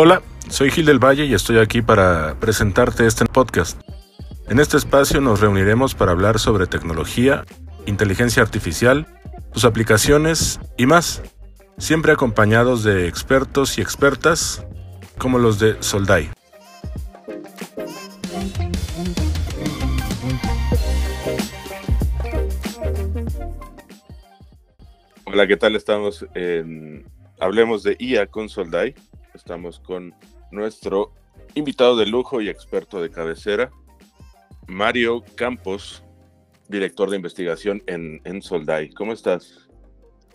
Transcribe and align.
Hola, 0.00 0.22
soy 0.48 0.70
Gil 0.70 0.86
del 0.86 1.02
Valle 1.02 1.24
y 1.24 1.34
estoy 1.34 1.58
aquí 1.58 1.82
para 1.82 2.36
presentarte 2.38 3.04
este 3.04 3.24
podcast. 3.24 3.80
En 4.48 4.60
este 4.60 4.76
espacio 4.76 5.20
nos 5.20 5.40
reuniremos 5.40 5.96
para 5.96 6.12
hablar 6.12 6.38
sobre 6.38 6.68
tecnología, 6.68 7.44
inteligencia 7.84 8.40
artificial, 8.40 9.08
sus 9.52 9.64
aplicaciones 9.64 10.60
y 10.76 10.86
más, 10.86 11.20
siempre 11.78 12.12
acompañados 12.12 12.84
de 12.84 13.08
expertos 13.08 13.76
y 13.76 13.80
expertas 13.80 14.64
como 15.18 15.40
los 15.40 15.58
de 15.58 15.82
Soldai. 15.82 16.30
Hola, 25.24 25.48
¿qué 25.48 25.56
tal? 25.56 25.74
Estamos 25.74 26.24
en 26.36 27.04
Hablemos 27.40 27.82
de 27.82 27.96
IA 27.98 28.28
con 28.28 28.48
Soldai. 28.48 28.94
Estamos 29.38 29.78
con 29.78 30.12
nuestro 30.50 31.12
invitado 31.54 31.96
de 31.96 32.06
lujo 32.06 32.40
y 32.40 32.48
experto 32.48 33.00
de 33.00 33.08
cabecera, 33.08 33.70
Mario 34.66 35.22
Campos, 35.36 36.02
director 36.68 37.08
de 37.08 37.16
investigación 37.16 37.80
en, 37.86 38.20
en 38.24 38.42
Soldai. 38.42 38.90
¿Cómo 38.90 39.12
estás? 39.12 39.68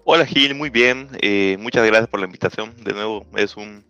Hola 0.06 0.26
Gil, 0.26 0.56
muy 0.56 0.70
bien. 0.70 1.10
Eh, 1.22 1.58
muchas 1.60 1.86
gracias 1.86 2.08
por 2.08 2.22
la 2.22 2.28
invitación. 2.28 2.74
De 2.82 2.94
nuevo, 2.94 3.26
es 3.36 3.58
un, 3.58 3.86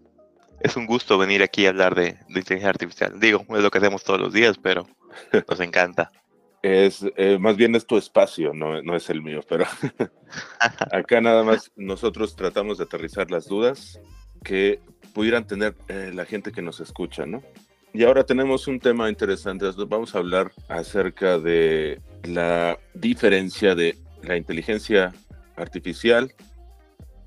es 0.62 0.76
un 0.76 0.88
gusto 0.88 1.20
venir 1.20 1.44
aquí 1.44 1.68
a 1.68 1.70
hablar 1.70 1.94
de, 1.94 2.18
de 2.30 2.40
inteligencia 2.40 2.70
artificial. 2.70 3.20
Digo, 3.20 3.46
es 3.50 3.62
lo 3.62 3.70
que 3.70 3.78
hacemos 3.78 4.04
todos 4.04 4.20
los 4.20 4.34
días, 4.34 4.58
pero 4.58 4.88
nos 5.48 5.60
encanta. 5.60 6.10
Es, 6.64 7.06
eh, 7.18 7.38
más 7.40 7.56
bien 7.56 7.76
es 7.76 7.86
tu 7.86 7.98
espacio, 7.98 8.52
no, 8.52 8.82
no 8.82 8.96
es 8.96 9.12
el 9.12 9.22
mío, 9.22 9.42
pero 9.48 9.66
acá 10.92 11.22
nada 11.22 11.44
más 11.44 11.72
nosotros 11.76 12.36
tratamos 12.36 12.80
de 12.80 12.86
aterrizar 12.86 13.30
las 13.30 13.46
dudas 13.46 14.00
que 14.44 14.80
pudieran 15.14 15.46
tener 15.46 15.76
eh, 15.88 16.12
la 16.14 16.26
gente 16.26 16.52
que 16.52 16.62
nos 16.62 16.80
escucha, 16.80 17.26
¿no? 17.26 17.42
Y 17.94 18.04
ahora 18.04 18.24
tenemos 18.24 18.68
un 18.68 18.80
tema 18.80 19.08
interesante. 19.08 19.66
Vamos 19.88 20.16
a 20.16 20.18
hablar 20.18 20.52
acerca 20.68 21.38
de 21.38 22.02
la 22.24 22.80
diferencia 22.96 23.76
de 23.76 23.98
la 24.24 24.36
inteligencia 24.36 25.14
artificial 25.56 26.34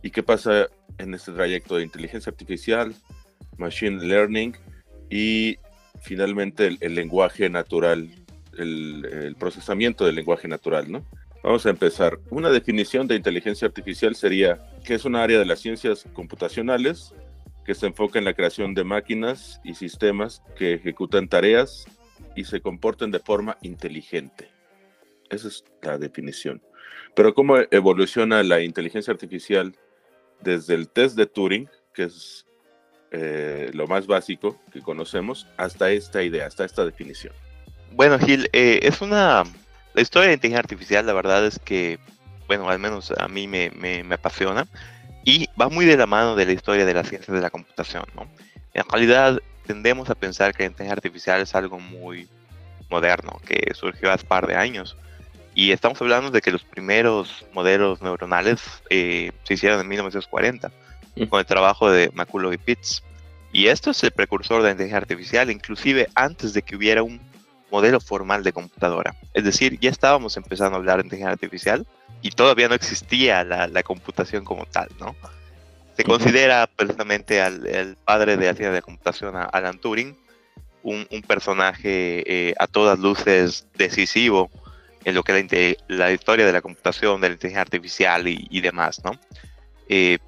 y 0.03 0.11
qué 0.11 0.25
pasa 0.25 0.67
en 0.99 1.15
este 1.15 1.31
trayecto 1.31 1.77
de 1.77 1.85
inteligencia 1.85 2.31
artificial, 2.31 2.95
machine 3.59 4.05
learning 4.05 4.57
y 5.09 5.57
finalmente 6.01 6.67
el, 6.67 6.79
el 6.81 6.97
lenguaje 6.97 7.49
natural, 7.49 8.11
el, 8.59 9.05
el, 9.05 9.37
procesamiento 9.37 10.05
del 10.05 10.17
lenguaje 10.17 10.49
natural, 10.49 10.91
¿no? 10.91 11.05
Vamos 11.45 11.65
a 11.65 11.71
empezar. 11.71 12.19
Una 12.31 12.51
definición 12.51 13.07
de 13.07 13.15
inteligencia 13.15 13.69
artificial 13.69 14.17
sería 14.17 14.59
que 14.85 14.95
es 14.95 15.05
un 15.05 15.15
área 15.15 15.39
de 15.39 15.45
las 15.45 15.61
ciencias 15.61 16.05
computacionales 16.13 17.15
que 17.67 17.75
se 17.75 17.87
enfoca 17.87 18.21
en 18.21 18.25
la 18.25 18.35
creación 18.35 18.75
de 18.75 18.85
máquinas 18.85 19.61
y 19.65 19.75
sistemas 19.75 20.41
que 20.57 20.75
ejecutan 20.75 21.29
tareas 21.29 21.85
y 22.37 22.45
se 22.45 22.61
comporten 22.61 23.11
de 23.11 23.19
forma 23.19 23.59
inteligente. 23.61 24.49
Esa 25.31 25.49
es 25.49 25.65
la 25.83 25.99
definición. 25.99 26.63
Pero 27.17 27.35
¿cómo 27.35 27.57
evoluciona 27.73 28.45
la 28.45 28.61
inteligencia 28.61 29.13
artificial 29.13 29.75
desde 30.41 30.75
el 30.75 30.89
test 30.89 31.17
de 31.17 31.27
Turing, 31.27 31.69
que 31.93 32.05
es 32.05 32.47
eh, 33.11 33.71
lo 33.75 33.89
más 33.89 34.07
básico 34.07 34.61
que 34.73 34.81
conocemos, 34.81 35.49
hasta 35.57 35.91
esta 35.91 36.23
idea, 36.23 36.47
hasta 36.47 36.65
esta 36.65 36.85
definición? 36.85 37.35
Bueno, 37.91 38.17
Gil, 38.21 38.49
eh, 38.53 38.79
es 38.83 39.01
una... 39.01 39.43
La 39.95 40.03
historia 40.03 40.29
de 40.29 40.35
inteligencia 40.35 40.61
artificial, 40.61 41.07
la 41.07 41.15
verdad 41.15 41.45
es 41.47 41.59
que, 41.59 41.99
bueno, 42.47 42.69
al 42.69 42.79
menos 42.79 43.13
a 43.17 43.27
mí 43.27 43.49
me, 43.49 43.71
me, 43.71 44.05
me 44.05 44.15
apasiona 44.15 44.69
y 45.27 45.51
va 45.61 45.69
muy 45.69 45.85
de 45.87 45.97
la 45.97 46.07
mano 46.07 46.37
de 46.37 46.47
la 46.47 46.53
historia 46.53 46.87
de 46.87 46.95
las 46.95 47.09
ciencias 47.09 47.35
de 47.35 47.43
la 47.43 47.51
computación, 47.51 48.05
¿no? 48.15 48.29
En 48.73 48.85
realidad 48.89 49.43
tendemos 49.67 50.09
a 50.09 50.15
pensar 50.15 50.55
que 50.55 50.63
la 50.63 50.69
inteligencia 50.69 50.93
artificial 50.93 51.41
es 51.43 51.53
algo 51.57 51.81
muy 51.81 52.29
moderno, 52.89 53.41
que 53.45 53.75
surgió 53.75 54.13
hace 54.13 54.25
par 54.25 54.47
de 54.47 54.55
años. 54.55 54.97
Y 55.53 55.73
estamos 55.73 56.01
hablando 56.01 56.31
de 56.31 56.41
que 56.41 56.53
los 56.53 56.63
primeros 56.63 57.45
modelos 57.53 58.01
neuronales 58.03 58.63
eh, 58.89 59.33
se 59.43 59.55
hicieron 59.55 59.81
en 59.81 59.89
1940, 59.89 60.71
con 61.29 61.41
el 61.41 61.47
trabajo 61.47 61.91
de 61.91 62.09
McCulloch 62.15 62.55
y 62.55 62.59
Pitts. 62.59 63.03
Y 63.53 63.67
esto 63.67 63.91
es 63.91 64.05
el 64.05 64.13
precursor 64.13 64.59
de 64.59 64.69
la 64.69 64.71
inteligencia 64.73 64.99
artificial, 64.99 65.51
inclusive 65.51 66.09
antes 66.15 66.53
de 66.53 66.63
que 66.63 66.77
hubiera 66.77 67.03
un 67.03 67.21
modelo 67.71 68.01
formal 68.01 68.43
de 68.43 68.53
computadora. 68.53 69.15
Es 69.35 69.45
decir, 69.45 69.79
ya 69.81 69.91
estábamos 69.91 70.37
empezando 70.37 70.77
a 70.77 70.79
hablar 70.79 70.99
de 70.99 71.05
inteligencia 71.05 71.33
artificial, 71.33 71.87
y 72.23 72.31
todavía 72.31 72.69
no 72.69 72.75
existía 72.75 73.45
la, 73.45 73.67
la 73.69 73.83
computación 73.83 74.45
como 74.45 74.67
tal, 74.67 74.89
¿no? 74.99 75.15
Se 75.97 76.05
considera 76.05 76.67
precisamente 76.67 77.41
al 77.41 77.67
el 77.67 77.97
padre 77.97 78.37
de 78.37 78.47
la 78.47 78.55
ciencia 78.55 78.73
de 78.73 78.83
computación, 78.83 79.35
Alan 79.37 79.79
Turing, 79.79 80.17
un, 80.83 81.07
un 81.11 81.23
personaje 81.23 82.23
eh, 82.27 82.55
a 82.59 82.67
todas 82.67 82.99
luces 82.99 83.67
decisivo 83.75 84.51
en 85.05 85.15
lo 85.15 85.23
que 85.23 85.39
es 85.39 85.79
la, 85.89 85.97
la, 85.97 86.13
historia 86.13 86.45
de 86.45 86.53
la 86.53 86.61
computación, 86.61 87.21
de 87.21 87.29
la 87.29 87.35
inteligencia 87.35 87.63
artificial 87.63 88.29
y, 88.29 88.47
y 88.51 88.61
demás, 88.61 89.01
¿no? 89.05 89.13
Eh, 89.89 90.19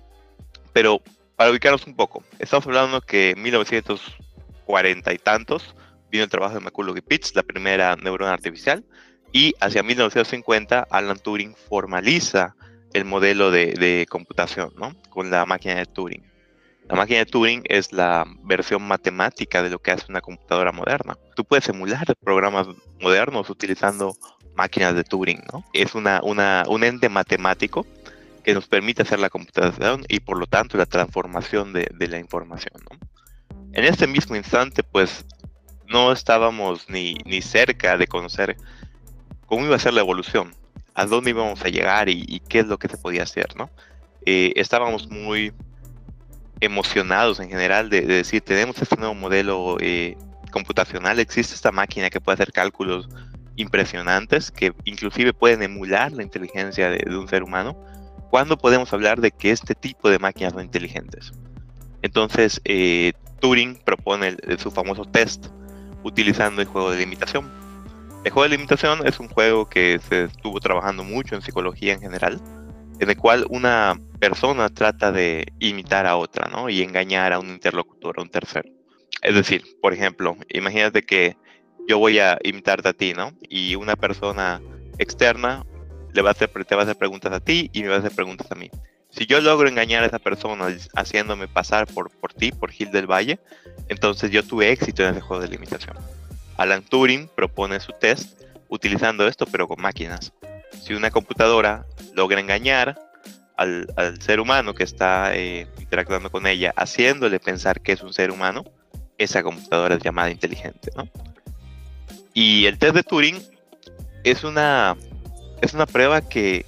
pero 0.72 1.02
para 1.36 1.50
ubicarnos 1.50 1.86
un 1.86 1.96
poco, 1.96 2.22
estamos 2.38 2.66
hablando 2.66 3.00
que 3.00 3.30
en 3.30 3.42
1940 3.42 5.12
y 5.12 5.18
tantos 5.18 5.74
vino 6.10 6.24
el 6.24 6.30
trabajo 6.30 6.54
de 6.54 6.60
McCulloch 6.60 6.96
y 6.96 7.00
Pitts, 7.00 7.34
la 7.34 7.42
primera 7.42 7.96
neurona 7.96 8.32
artificial, 8.32 8.84
y 9.32 9.54
hacia 9.60 9.82
1950 9.82 10.86
Alan 10.90 11.18
Turing 11.18 11.54
formaliza 11.68 12.54
el 12.92 13.04
modelo 13.04 13.50
de, 13.50 13.74
de, 13.74 14.06
computación, 14.08 14.72
¿no? 14.76 14.94
Con 15.10 15.30
la 15.30 15.44
máquina 15.44 15.74
de 15.74 15.86
Turing. 15.86 16.22
La 16.88 16.96
máquina 16.96 17.18
de 17.18 17.26
Turing 17.26 17.62
es 17.66 17.92
la 17.92 18.24
versión 18.44 18.82
matemática 18.82 19.62
de 19.62 19.68
lo 19.68 19.78
que 19.78 19.90
hace 19.90 20.06
una 20.08 20.22
computadora 20.22 20.72
moderna. 20.72 21.18
Tú 21.36 21.44
puedes 21.44 21.68
emular 21.68 22.06
programas 22.22 22.66
modernos 23.00 23.50
utilizando 23.50 24.14
máquinas 24.54 24.94
de 24.94 25.04
Turing, 25.04 25.42
¿no? 25.52 25.64
Es 25.74 25.94
una, 25.94 26.20
una, 26.22 26.64
un 26.66 26.82
ente 26.82 27.10
matemático 27.10 27.86
que 28.42 28.54
nos 28.54 28.66
permite 28.66 29.02
hacer 29.02 29.18
la 29.18 29.28
computación 29.28 30.06
y 30.08 30.20
por 30.20 30.38
lo 30.38 30.46
tanto 30.46 30.78
la 30.78 30.86
transformación 30.86 31.74
de, 31.74 31.88
de 31.94 32.08
la 32.08 32.18
información, 32.18 32.82
¿no? 32.90 32.98
En 33.74 33.84
este 33.84 34.06
mismo 34.06 34.34
instante, 34.34 34.82
pues, 34.82 35.26
no 35.88 36.12
estábamos 36.12 36.88
ni, 36.88 37.14
ni 37.24 37.42
cerca 37.42 37.96
de 37.96 38.06
conocer 38.06 38.56
cómo 39.46 39.64
iba 39.64 39.76
a 39.76 39.80
ser 39.80 39.94
la 39.94 40.00
evolución, 40.00 40.54
a 40.94 41.06
dónde 41.06 41.30
íbamos 41.30 41.62
a 41.62 41.68
llegar 41.68 42.08
y, 42.08 42.40
qué 42.48 42.60
es 42.60 42.66
lo 42.66 42.78
que 42.78 42.88
se 42.88 42.98
podía 42.98 43.22
hacer, 43.22 43.56
¿no? 43.56 43.70
Eh, 44.26 44.52
estábamos 44.56 45.08
muy 45.08 45.52
emocionados 46.60 47.40
en 47.40 47.48
general 47.48 47.88
de, 47.88 48.02
de, 48.02 48.14
decir, 48.16 48.42
tenemos 48.42 48.80
este 48.82 48.96
nuevo 48.96 49.14
modelo 49.14 49.78
eh, 49.80 50.16
computacional, 50.50 51.18
existe 51.18 51.54
esta 51.54 51.72
máquina 51.72 52.10
que 52.10 52.20
puede 52.20 52.34
hacer 52.34 52.52
cálculos 52.52 53.08
impresionantes, 53.56 54.50
que 54.50 54.72
inclusive 54.84 55.32
pueden 55.32 55.62
emular 55.62 56.12
la 56.12 56.22
inteligencia 56.22 56.90
de, 56.90 57.16
un 57.16 57.28
ser 57.28 57.42
humano, 57.42 57.76
¿cuándo 58.30 58.58
podemos 58.58 58.92
hablar 58.92 59.20
de 59.20 59.30
que 59.30 59.50
este 59.50 59.74
tipo 59.74 60.10
de 60.10 60.18
máquinas 60.18 60.52
son 60.52 60.62
inteligentes? 60.62 61.32
Entonces, 62.02 62.60
eh, 62.64 63.12
Turing 63.40 63.76
propone 63.84 64.36
su 64.58 64.70
famoso 64.70 65.04
test 65.04 65.46
utilizando 66.02 66.62
el 66.62 66.68
juego 66.68 66.90
de 66.90 66.98
limitación 66.98 67.50
el 68.24 68.32
juego 68.32 68.48
de 68.48 68.56
limitación 68.56 69.06
es 69.06 69.20
un 69.20 69.28
juego 69.28 69.68
que 69.68 70.00
se 70.08 70.24
estuvo 70.24 70.58
trabajando 70.60 71.04
mucho 71.04 71.34
en 71.34 71.42
psicología 71.42 71.94
en 71.94 72.00
general, 72.00 72.40
en 72.98 73.08
el 73.08 73.16
cual 73.16 73.46
una 73.48 73.98
persona 74.18 74.68
trata 74.68 75.12
de 75.12 75.46
imitar 75.60 76.04
a 76.04 76.16
otra, 76.16 76.48
¿no? 76.48 76.68
Y 76.68 76.82
engañar 76.82 77.32
a 77.32 77.38
un 77.38 77.48
interlocutor, 77.48 78.18
a 78.18 78.22
un 78.22 78.28
tercero. 78.28 78.68
Es 79.22 79.34
decir, 79.34 79.62
por 79.80 79.94
ejemplo, 79.94 80.36
imagínate 80.48 81.02
que 81.02 81.36
yo 81.86 81.98
voy 81.98 82.18
a 82.18 82.38
imitarte 82.42 82.88
a 82.88 82.92
ti, 82.92 83.14
¿no? 83.14 83.32
Y 83.48 83.76
una 83.76 83.94
persona 83.94 84.60
externa 84.98 85.64
le 86.12 86.22
va 86.22 86.30
a 86.30 86.32
hacer, 86.32 86.50
te 86.64 86.74
va 86.74 86.82
a 86.82 86.84
hacer 86.84 86.96
preguntas 86.96 87.32
a 87.32 87.40
ti 87.40 87.70
y 87.72 87.82
me 87.82 87.88
va 87.88 87.96
a 87.96 87.98
hacer 88.00 88.12
preguntas 88.12 88.50
a 88.50 88.56
mí. 88.56 88.68
Si 89.18 89.26
yo 89.26 89.40
logro 89.40 89.68
engañar 89.68 90.04
a 90.04 90.06
esa 90.06 90.20
persona 90.20 90.68
haciéndome 90.94 91.48
pasar 91.48 91.88
por, 91.88 92.08
por 92.08 92.32
ti, 92.32 92.52
por 92.52 92.70
Gil 92.70 92.92
del 92.92 93.10
Valle, 93.10 93.40
entonces 93.88 94.30
yo 94.30 94.44
tuve 94.44 94.70
éxito 94.70 95.02
en 95.02 95.10
ese 95.10 95.20
juego 95.20 95.42
de 95.42 95.48
limitación. 95.48 95.96
Alan 96.56 96.84
Turing 96.84 97.28
propone 97.34 97.80
su 97.80 97.90
test 97.90 98.40
utilizando 98.68 99.26
esto 99.26 99.44
pero 99.46 99.66
con 99.66 99.82
máquinas. 99.82 100.32
Si 100.80 100.94
una 100.94 101.10
computadora 101.10 101.84
logra 102.14 102.38
engañar 102.38 102.96
al, 103.56 103.92
al 103.96 104.22
ser 104.22 104.38
humano 104.38 104.72
que 104.72 104.84
está 104.84 105.34
eh, 105.34 105.66
interactuando 105.80 106.30
con 106.30 106.46
ella, 106.46 106.72
haciéndole 106.76 107.40
pensar 107.40 107.80
que 107.80 107.90
es 107.90 108.02
un 108.02 108.12
ser 108.12 108.30
humano, 108.30 108.62
esa 109.18 109.42
computadora 109.42 109.96
es 109.96 110.02
llamada 110.04 110.30
inteligente, 110.30 110.92
¿no? 110.96 111.08
Y 112.34 112.66
el 112.66 112.78
test 112.78 112.94
de 112.94 113.02
Turing 113.02 113.42
es 114.22 114.44
una, 114.44 114.96
es 115.60 115.74
una 115.74 115.86
prueba 115.86 116.20
que 116.20 116.66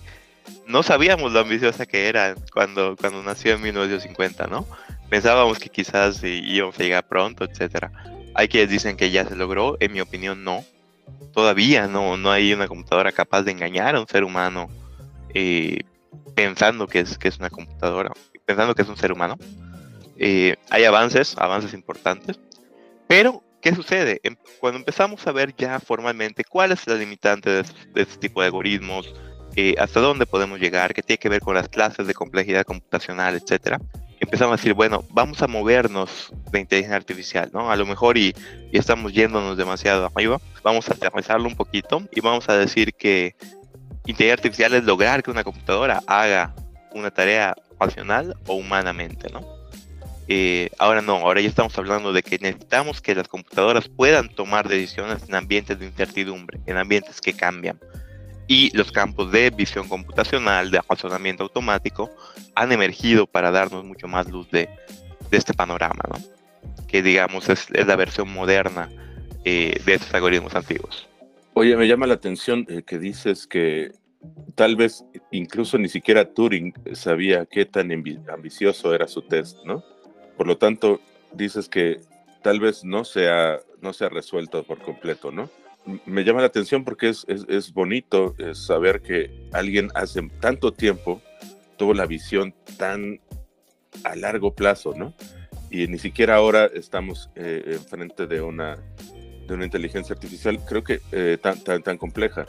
no 0.71 0.83
sabíamos 0.83 1.33
lo 1.33 1.41
ambiciosa 1.41 1.87
que 1.87 2.09
era 2.09 2.35
cuando, 2.53 2.97
cuando 2.97 3.23
nació 3.23 3.55
en 3.55 3.63
1950, 3.63 4.47
¿no? 4.47 4.67
Pensábamos 5.09 5.59
que 5.59 5.69
quizás 5.69 6.23
íbamos 6.23 6.79
a 6.79 6.83
llegar 6.83 7.07
pronto, 7.07 7.45
etcétera 7.45 7.91
hay 8.35 8.49
quienes 8.49 8.71
dicen 8.71 8.97
que 8.97 9.11
ya 9.11 9.27
se 9.27 9.37
logró, 9.37 9.77
en 9.81 9.93
mi 9.93 10.01
opinión 10.01 10.45
no. 10.45 10.65
Todavía 11.33 11.87
no, 11.87 12.17
no 12.17 12.31
hay 12.31 12.53
una 12.53 12.69
computadora 12.69 13.13
capaz 13.13 13.43
de 13.43 13.53
engañar 13.53 13.95
a 13.95 14.01
un 14.01 14.09
ser 14.09 14.25
humano 14.25 14.69
eh, 15.35 15.81
pensando 16.35 16.87
que 16.87 17.01
es, 17.01 17.19
que 17.19 17.29
es 17.29 17.39
una 17.39 17.51
computadora, 17.51 18.13
pensando 18.45 18.75
que 18.75 18.83
es 18.83 18.89
un 18.89 18.97
ser 18.97 19.13
humano. 19.13 19.37
Eh, 20.17 20.57
hay 20.71 20.85
avances, 20.85 21.37
avances 21.39 21.73
importantes, 21.73 22.39
pero 23.07 23.43
¿qué 23.61 23.75
sucede? 23.75 24.21
Em, 24.23 24.37
cuando 24.61 24.79
empezamos 24.79 25.27
a 25.27 25.33
ver 25.33 25.55
ya 25.57 25.81
formalmente 25.81 26.45
cuál 26.45 26.73
es 26.73 26.87
la 26.87 26.95
limitante 26.95 27.51
de, 27.51 27.65
este 27.95 28.17
tipo 28.19 28.41
de 28.41 28.47
algoritmos, 28.47 29.13
eh, 29.57 29.75
hasta 29.79 30.01
dónde 30.01 30.27
podemos 30.27 30.61
llegar, 30.61 30.95
qué 30.95 31.03
tiene 31.03 31.19
que 31.19 31.29
ver 31.29 31.41
con 31.41 31.55
las 31.55 31.69
clases 31.69 32.07
de 32.07 32.15
complejidad 32.15 32.65
computacional, 32.65 33.35
etcétera, 33.35 33.81
empezamos 34.21 34.55
a 34.55 34.57
decir, 34.57 34.75
bueno, 34.75 35.05
vamos 35.11 35.43
a 35.43 35.47
movernos 35.47 36.33
de 36.53 36.61
inteligencia 36.61 36.97
artificial, 36.97 37.51
¿no? 37.53 37.71
A 37.71 37.77
lo 37.77 37.87
mejor 37.87 38.19
y, 38.19 38.35
y 38.71 38.79
estamos 38.79 39.13
yéndonos 39.13 39.57
demasiado 39.57 40.07
arriba, 40.07 40.41
vamos 40.63 40.89
a 40.89 40.95
aterrizarlo 40.95 41.49
un 41.49 41.57
poquito 41.57 42.03
y 42.13 42.21
vamos 42.21 42.49
a 42.49 42.57
decir 42.57 42.95
que 42.95 43.35
inteligencia 44.07 44.35
artificial 44.35 44.75
es 44.75 44.85
lograr 44.85 45.23
que 45.23 45.31
una 45.31 45.45
computadora 45.45 46.03
haga 46.07 46.55
una 46.93 47.11
tarea 47.11 47.55
racional 47.79 48.37
o 48.47 48.55
humanamente, 48.55 49.31
¿no? 49.33 49.61
Eh, 50.33 50.71
ahora 50.79 51.03
no, 51.03 51.17
ahora 51.17 51.41
ya 51.41 51.49
estamos 51.49 51.77
hablando 51.77 52.13
de 52.13 52.23
que 52.23 52.39
necesitamos 52.39 53.01
que 53.01 53.17
las 53.17 53.27
computadoras 53.27 53.89
puedan 53.89 54.29
tomar 54.29 54.69
decisiones 54.69 55.25
en 55.29 55.35
ambientes 55.35 55.77
de 55.77 55.87
incertidumbre, 55.87 56.61
en 56.67 56.77
ambientes 56.77 57.21
que 57.21 57.33
cambian. 57.33 57.81
Y 58.51 58.77
los 58.77 58.91
campos 58.91 59.31
de 59.31 59.51
visión 59.51 59.89
computacional, 59.89 60.73
de 60.73 60.81
razonamiento 60.89 61.45
automático, 61.45 62.11
han 62.57 62.73
emergido 62.73 63.29
para 63.29 63.53
darnos 63.53 63.85
mucho 63.85 64.09
más 64.09 64.29
luz 64.29 64.51
de, 64.51 64.69
de 65.31 65.37
este 65.37 65.55
panorama, 65.55 66.03
¿no? 66.09 66.17
que 66.89 67.01
digamos 67.01 67.49
es, 67.49 67.69
es 67.73 67.87
la 67.87 67.95
versión 67.95 68.29
moderna 68.33 68.91
eh, 69.45 69.81
de 69.87 69.95
estos 69.95 70.13
algoritmos 70.13 70.53
antiguos. 70.57 71.09
Oye, 71.55 71.77
me 71.77 71.87
llama 71.87 72.09
la 72.09 72.15
atención 72.15 72.67
eh, 72.69 72.83
que 72.83 72.99
dices 72.99 73.47
que 73.47 73.93
tal 74.57 74.75
vez 74.75 75.05
incluso 75.31 75.79
ni 75.79 75.89
siquiera 75.89 76.25
Turing 76.35 76.75
sabía 76.95 77.47
qué 77.47 77.67
tan 77.67 77.93
ambicioso 77.93 78.93
era 78.97 79.07
su 79.07 79.23
test, 79.23 79.59
¿no? 79.65 79.85
Por 80.37 80.49
lo 80.49 80.59
tanto, 80.59 81.01
dices 81.33 81.69
que 81.69 82.01
tal 82.43 82.59
vez 82.59 82.83
no 82.83 83.05
se 83.05 83.29
ha, 83.29 83.61
no 83.81 83.93
se 83.93 84.07
ha 84.07 84.09
resuelto 84.09 84.65
por 84.65 84.81
completo, 84.81 85.31
¿no? 85.31 85.49
Me 86.05 86.25
llama 86.25 86.41
la 86.41 86.47
atención 86.47 86.85
porque 86.85 87.09
es, 87.09 87.25
es, 87.27 87.73
bonito 87.73 88.35
eh, 88.39 88.55
saber 88.55 89.01
que 89.01 89.49
alguien 89.53 89.89
hace 89.95 90.23
tanto 90.41 90.73
tiempo 90.73 91.23
tuvo 91.79 91.95
la 91.95 92.07
visión 92.07 92.55
tan 92.77 93.21
a 94.05 94.15
largo 94.15 94.55
plazo, 94.55 94.95
¿no? 94.97 95.15
Y 95.71 95.87
ni 95.87 95.99
siquiera 95.99 96.37
ahora 96.37 96.67
estamos 96.67 97.31
eh, 97.35 97.63
enfrente 97.67 98.27
de 98.27 98.41
una, 98.41 98.77
de 99.47 99.55
una 99.55 99.65
inteligencia 99.65 100.15
artificial, 100.15 100.59
creo 100.67 100.85
que 100.85 101.01
eh, 101.13 101.39
tan, 101.41 101.63
tan, 101.63 101.83
tan 101.83 101.97
compleja. 101.97 102.47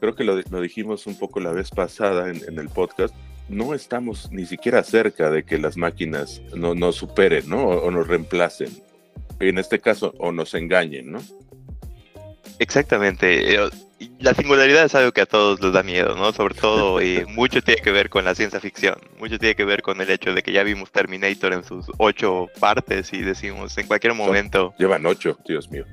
Creo 0.00 0.14
que 0.14 0.24
lo, 0.24 0.40
lo, 0.50 0.60
dijimos 0.60 1.06
un 1.06 1.18
poco 1.18 1.40
la 1.40 1.52
vez 1.52 1.70
pasada 1.70 2.30
en, 2.30 2.58
el 2.58 2.68
podcast. 2.68 3.14
No 3.48 3.74
estamos 3.74 4.30
ni 4.32 4.46
siquiera 4.46 4.82
cerca 4.82 5.30
de 5.30 5.44
que 5.44 5.58
las 5.58 5.76
máquinas 5.76 6.40
no, 6.54 6.74
nos 6.74 6.96
superen, 6.96 7.48
¿no? 7.48 7.64
O, 7.64 7.86
o 7.86 7.90
nos 7.90 8.08
reemplacen. 8.08 8.70
En 9.40 9.58
este 9.58 9.80
caso, 9.80 10.14
o 10.18 10.32
nos 10.32 10.54
engañen, 10.54 11.12
¿no? 11.12 11.20
Exactamente. 12.58 13.54
Eh, 13.54 13.70
la 14.20 14.34
singularidad 14.34 14.84
es 14.84 14.94
algo 14.94 15.12
que 15.12 15.20
a 15.20 15.26
todos 15.26 15.60
les 15.60 15.72
da 15.72 15.82
miedo, 15.82 16.14
¿no? 16.16 16.32
Sobre 16.32 16.54
todo, 16.54 17.00
y 17.02 17.24
mucho 17.26 17.62
tiene 17.62 17.80
que 17.80 17.92
ver 17.92 18.10
con 18.10 18.24
la 18.24 18.34
ciencia 18.34 18.60
ficción, 18.60 18.96
mucho 19.18 19.38
tiene 19.38 19.54
que 19.54 19.64
ver 19.64 19.82
con 19.82 20.00
el 20.00 20.10
hecho 20.10 20.34
de 20.34 20.42
que 20.42 20.52
ya 20.52 20.62
vimos 20.62 20.90
Terminator 20.90 21.52
en 21.52 21.64
sus 21.64 21.86
ocho 21.98 22.48
partes 22.60 23.12
y 23.12 23.22
decimos, 23.22 23.76
en 23.78 23.86
cualquier 23.86 24.14
momento... 24.14 24.74
Llevan 24.78 25.06
ocho, 25.06 25.38
Dios 25.46 25.70
mío. 25.70 25.84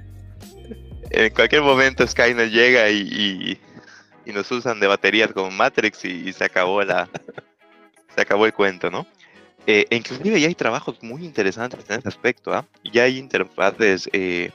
En 1.10 1.34
cualquier 1.34 1.62
momento 1.62 2.08
Skynet 2.08 2.52
llega 2.52 2.90
y, 2.90 3.02
y, 3.02 3.62
y 4.26 4.34
nos 4.34 4.50
usan 4.52 4.80
de 4.80 4.88
baterías 4.88 5.32
como 5.34 5.52
Matrix 5.52 6.06
y, 6.06 6.30
y, 6.30 6.34
se 6.34 6.46
acabó 6.46 6.82
la... 6.84 7.10
se 8.16 8.22
acabó 8.22 8.46
el 8.46 8.54
cuento, 8.54 8.90
¿no? 8.90 9.06
Eh, 9.68 9.86
e 9.90 9.96
inclusive 9.96 10.40
ya 10.40 10.48
hay 10.48 10.56
trabajos 10.56 11.04
muy 11.04 11.24
interesantes 11.24 11.80
en 11.90 12.00
ese 12.00 12.08
aspecto, 12.08 12.54
¿ah? 12.54 12.66
¿eh? 12.84 12.90
Ya 12.94 13.04
hay 13.04 13.18
interfaces... 13.18 14.10
Eh, 14.14 14.52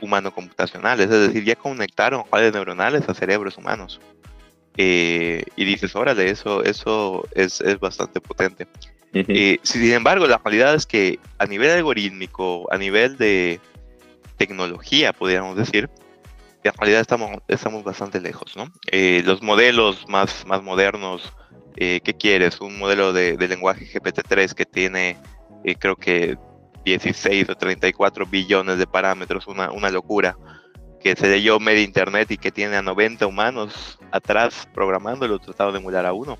humano-computacionales, 0.00 1.10
es 1.10 1.28
decir, 1.28 1.44
ya 1.44 1.56
conectaron 1.56 2.24
redes 2.30 2.52
neuronales 2.52 3.08
a 3.08 3.14
cerebros 3.14 3.56
humanos. 3.56 4.00
Eh, 4.76 5.44
y 5.56 5.64
dices, 5.64 5.96
órale, 5.96 6.28
eso, 6.28 6.62
eso 6.62 7.26
es, 7.34 7.60
es 7.60 7.80
bastante 7.80 8.20
potente. 8.20 8.66
Uh 9.14 9.18
-huh. 9.18 9.24
eh, 9.28 9.60
sin 9.62 9.90
embargo, 9.92 10.26
la 10.26 10.38
realidad 10.44 10.74
es 10.74 10.84
que 10.84 11.18
a 11.38 11.46
nivel 11.46 11.70
algorítmico, 11.70 12.70
a 12.70 12.76
nivel 12.76 13.16
de 13.16 13.60
tecnología, 14.36 15.12
podríamos 15.14 15.56
decir, 15.56 15.88
en 16.68 16.74
realidad 16.78 17.00
estamos, 17.00 17.38
estamos 17.48 17.84
bastante 17.84 18.20
lejos, 18.20 18.56
¿no? 18.56 18.70
Eh, 18.90 19.22
los 19.24 19.42
modelos 19.42 20.06
más, 20.08 20.44
más 20.46 20.62
modernos, 20.62 21.32
eh, 21.76 22.00
¿qué 22.02 22.14
quieres? 22.14 22.60
Un 22.60 22.78
modelo 22.78 23.12
de, 23.12 23.36
de 23.36 23.48
lenguaje 23.48 23.86
GPT-3 23.86 24.54
que 24.54 24.64
tiene, 24.64 25.16
eh, 25.64 25.76
creo 25.76 25.96
que 25.96 26.36
16 26.86 27.50
o 27.50 27.56
34 27.56 28.26
billones 28.26 28.78
de 28.78 28.86
parámetros, 28.86 29.48
una, 29.48 29.72
una 29.72 29.90
locura, 29.90 30.38
que 31.02 31.16
se 31.16 31.28
leyó 31.28 31.58
media 31.58 31.82
internet 31.82 32.30
y 32.30 32.38
que 32.38 32.52
tiene 32.52 32.76
a 32.76 32.82
90 32.82 33.26
humanos 33.26 33.98
atrás 34.12 34.68
programándolo, 34.72 35.40
tratado 35.40 35.72
de 35.72 35.78
emular 35.78 36.06
a 36.06 36.12
uno. 36.12 36.38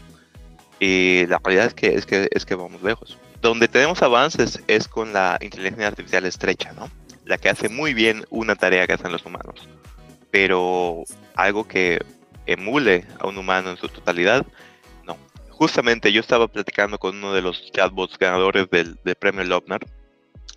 Y 0.78 1.26
la 1.26 1.40
realidad 1.42 1.66
es 1.66 1.74
que, 1.74 1.94
es 1.94 2.06
que, 2.06 2.28
es 2.30 2.46
que 2.46 2.54
vamos 2.54 2.80
lejos. 2.82 3.18
Donde 3.42 3.66
tenemos 3.66 4.02
avances 4.02 4.62
es 4.68 4.86
con 4.86 5.12
la 5.12 5.36
inteligencia 5.40 5.88
artificial 5.88 6.24
estrecha, 6.24 6.72
¿no? 6.74 6.88
La 7.24 7.38
que 7.38 7.48
hace 7.48 7.68
muy 7.68 7.92
bien 7.92 8.24
una 8.30 8.54
tarea 8.54 8.86
que 8.86 8.92
hacen 8.92 9.10
los 9.10 9.26
humanos. 9.26 9.68
Pero 10.30 11.02
algo 11.34 11.66
que 11.66 11.98
emule 12.46 13.04
a 13.18 13.26
un 13.26 13.36
humano 13.36 13.70
en 13.70 13.76
su 13.78 13.88
totalidad, 13.88 14.46
no. 15.04 15.16
Justamente 15.50 16.12
yo 16.12 16.20
estaba 16.20 16.46
platicando 16.46 16.98
con 16.98 17.16
uno 17.16 17.32
de 17.32 17.42
los 17.42 17.72
chatbots 17.72 18.16
ganadores 18.16 18.70
del, 18.70 18.96
del 19.02 19.16
premio 19.16 19.42
Loebner, 19.42 19.80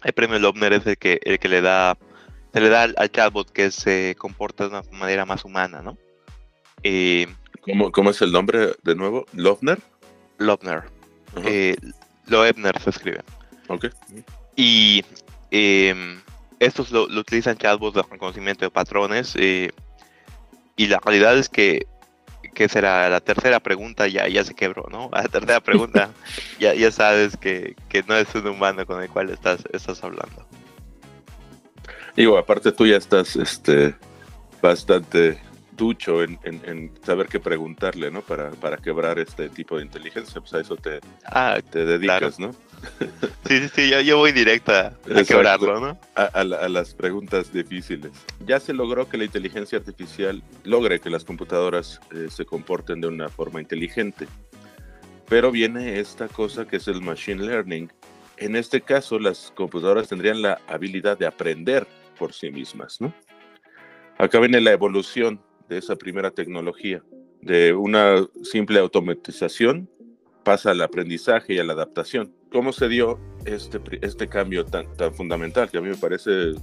el 0.04 0.14
premio 0.14 0.40
Loebner 0.40 0.74
es 0.74 0.86
el 0.86 0.98
que, 0.98 1.20
el 1.24 1.40
que 1.40 1.50
le 1.50 1.62
da, 1.62 1.98
se 2.54 2.62
le 2.62 2.70
da 2.70 2.84
al, 2.84 2.96
al 2.98 3.12
chatbot 3.12 3.50
que 3.52 3.72
se 3.72 4.16
comporta 4.18 4.66
de 4.66 4.70
una 4.70 4.84
manera 4.92 5.26
más 5.26 5.46
humana, 5.46 5.82
¿no? 5.82 5.98
Eh, 6.84 7.28
¿Cómo, 7.62 7.92
¿Cómo, 7.92 8.10
es 8.10 8.22
el 8.22 8.32
nombre 8.32 8.74
de 8.84 8.96
nuevo? 8.96 9.26
Uh 11.36 11.40
-huh. 11.40 11.44
eh, 11.46 11.76
Loebner 12.28 12.80
se 12.80 12.90
escribe. 12.90 13.22
Ok. 13.68 13.88
Y 14.56 15.04
eh, 15.52 15.94
estos 16.60 16.92
lo, 16.92 17.08
lo, 17.08 17.22
utilizan 17.22 17.58
chatbots 17.58 17.96
de 17.96 18.04
reconocimiento 18.04 18.66
de 18.66 18.72
patrones 18.72 19.36
eh, 19.36 19.72
y 20.76 20.88
la 20.88 21.00
realidad 21.00 21.38
es 21.38 21.50
que 21.50 21.88
que 22.54 22.70
será 22.70 23.10
la 23.10 23.20
tercera 23.20 23.60
pregunta 23.60 24.08
ya, 24.08 24.28
ya 24.28 24.44
se 24.44 24.54
quebró, 24.54 24.88
¿no? 24.90 25.10
A 25.12 25.24
la 25.24 25.28
tercera 25.28 25.60
pregunta 25.60 26.12
ya, 26.60 26.74
ya 26.74 26.92
sabes 26.92 27.38
que, 27.38 27.76
que, 27.88 28.04
no 28.04 28.16
es 28.16 28.34
un 28.36 28.48
humano 28.48 28.86
con 28.86 29.02
el 29.02 29.10
cual 29.10 29.30
estás, 29.30 29.64
estás 29.72 30.04
hablando. 30.04 30.46
Digo, 32.16 32.38
aparte 32.38 32.72
tú 32.72 32.86
ya 32.86 32.98
estás 32.98 33.36
este, 33.36 33.96
bastante 34.62 35.40
ducho 35.80 36.22
en, 36.22 36.38
en, 36.44 36.62
en, 36.66 36.92
saber 37.04 37.28
qué 37.28 37.40
preguntarle, 37.40 38.12
¿no? 38.12 38.22
Para, 38.22 38.52
para 38.52 38.78
quebrar 38.78 39.18
este 39.18 39.50
tipo 39.50 39.78
de 39.78 39.84
inteligencia, 39.84 40.40
pues 40.42 40.54
a 40.54 40.60
eso 40.60 40.76
te, 40.76 41.00
ah, 41.26 41.60
te 41.72 41.86
dedicas, 41.86 42.36
claro. 42.36 42.54
¿no? 42.54 42.70
Sí, 43.48 43.60
sí, 43.62 43.70
sí, 43.74 43.90
yo, 43.90 44.00
yo 44.02 44.18
voy 44.18 44.32
directo 44.32 44.72
a, 44.72 44.94
a 45.16 45.24
quebrarlo, 45.28 45.80
¿no? 45.80 46.00
A, 46.16 46.24
a, 46.24 46.42
a, 46.42 46.70
las 46.70 46.94
preguntas 46.94 47.52
difíciles. 47.52 48.12
Ya 48.46 48.60
se 48.60 48.74
logró 48.74 49.10
que 49.10 49.18
la 49.18 49.24
inteligencia 49.24 49.80
artificial 49.80 50.44
logre 50.64 51.00
que 51.00 51.10
las 51.10 51.24
computadoras 51.24 52.00
eh, 52.14 52.28
se 52.30 52.46
comporten 52.46 53.02
de 53.02 53.08
una 53.08 53.30
forma 53.30 53.60
inteligente. 53.60 54.28
Pero 55.28 55.52
viene 55.52 56.00
esta 56.00 56.28
cosa 56.28 56.68
que 56.68 56.78
es 56.78 56.88
el 56.88 57.02
machine 57.02 57.44
learning. 57.44 57.92
En 58.38 58.56
este 58.56 58.82
caso, 58.82 59.18
las 59.18 59.52
computadoras 59.56 60.08
tendrían 60.08 60.42
la 60.42 60.60
habilidad 60.68 61.18
de 61.18 61.26
aprender 61.26 61.88
por 62.18 62.34
sí 62.34 62.52
mismas, 62.52 63.02
¿no? 63.02 63.14
Acá 64.18 64.40
viene 64.40 64.60
la 64.60 64.72
evolución 64.72 65.40
de 65.70 65.78
esa 65.78 65.96
primera 65.96 66.32
tecnología, 66.32 67.04
de 67.42 67.74
una 67.74 68.28
simple 68.44 68.80
automatización 68.80 69.90
pasa 70.44 70.72
al 70.72 70.82
aprendizaje 70.82 71.54
y 71.54 71.60
a 71.60 71.64
la 71.64 71.74
adaptación. 71.74 72.34
¿Cómo 72.52 72.74
se 72.74 72.90
dio 72.90 73.20
este, 73.46 73.80
este 74.02 74.28
cambio 74.28 74.66
tan, 74.66 74.92
tan 74.98 75.14
fundamental 75.14 75.70
que 75.70 75.78
a 75.78 75.82
mí 75.82 75.90
me 75.90 75.96
parece 75.96 76.54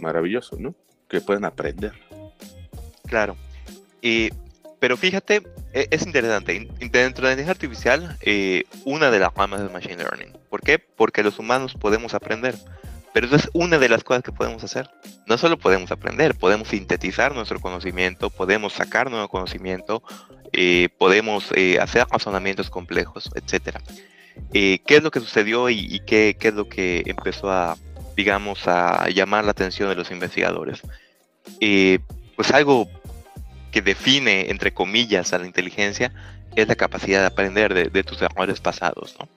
maravilloso, 0.00 0.56
¿no? 0.58 0.74
Que 1.08 1.20
pueden 1.20 1.44
aprender. 1.44 1.92
Claro. 3.06 3.36
Y, 4.00 4.30
pero 4.78 4.96
fíjate, 4.96 5.42
e, 5.72 5.88
es 5.90 6.06
interesante. 6.06 6.68
Dentro 6.78 6.92
de 6.92 7.02
la 7.02 7.32
inteligencia 7.32 7.50
artificial, 7.50 8.16
eh, 8.20 8.64
una 8.84 9.10
de 9.10 9.18
las 9.18 9.34
ramas 9.34 9.62
es 9.62 9.72
Machine 9.72 9.96
Learning. 9.96 10.32
¿Por 10.48 10.60
qué? 10.60 10.78
Porque 10.78 11.22
los 11.22 11.38
humanos 11.38 11.74
podemos 11.74 12.14
aprender. 12.14 12.54
Pero 13.12 13.26
eso 13.26 13.36
es 13.36 13.50
una 13.52 13.78
de 13.78 13.88
las 13.88 14.04
cosas 14.04 14.22
que 14.22 14.32
podemos 14.32 14.62
hacer. 14.64 14.90
No 15.26 15.38
solo 15.38 15.58
podemos 15.58 15.90
aprender, 15.90 16.34
podemos 16.34 16.68
sintetizar 16.68 17.34
nuestro 17.34 17.60
conocimiento, 17.60 18.30
podemos 18.30 18.72
sacar 18.74 19.10
nuevo 19.10 19.28
conocimiento, 19.28 20.02
eh, 20.52 20.88
podemos 20.98 21.50
eh, 21.54 21.78
hacer 21.80 22.06
razonamientos 22.10 22.70
complejos, 22.70 23.30
etc. 23.34 23.78
Eh, 24.52 24.80
¿Qué 24.86 24.96
es 24.96 25.02
lo 25.02 25.10
que 25.10 25.20
sucedió 25.20 25.68
y, 25.68 25.78
y 25.78 26.00
qué, 26.00 26.36
es 26.38 26.54
lo 26.54 26.68
que 26.68 27.02
empezó 27.06 27.50
a, 27.50 27.76
digamos, 28.16 28.66
a 28.66 29.08
llamar 29.08 29.44
la 29.44 29.52
atención 29.52 29.88
de 29.88 29.96
los 29.96 30.10
investigadores? 30.10 30.82
Pues 32.36 32.52
algo 32.52 32.88
que 33.72 33.82
define, 33.82 34.50
entre 34.50 34.72
comillas, 34.72 35.32
a 35.32 35.38
la 35.38 35.46
inteligencia 35.46 36.12
es 36.54 36.68
la 36.68 36.76
capacidad 36.76 37.20
de 37.20 37.26
aprender 37.26 37.74
de, 37.74 37.84
de 37.84 38.04
tus 38.04 38.22
errores 38.22 38.60
pasados, 38.60 39.16
¿no? 39.18 39.28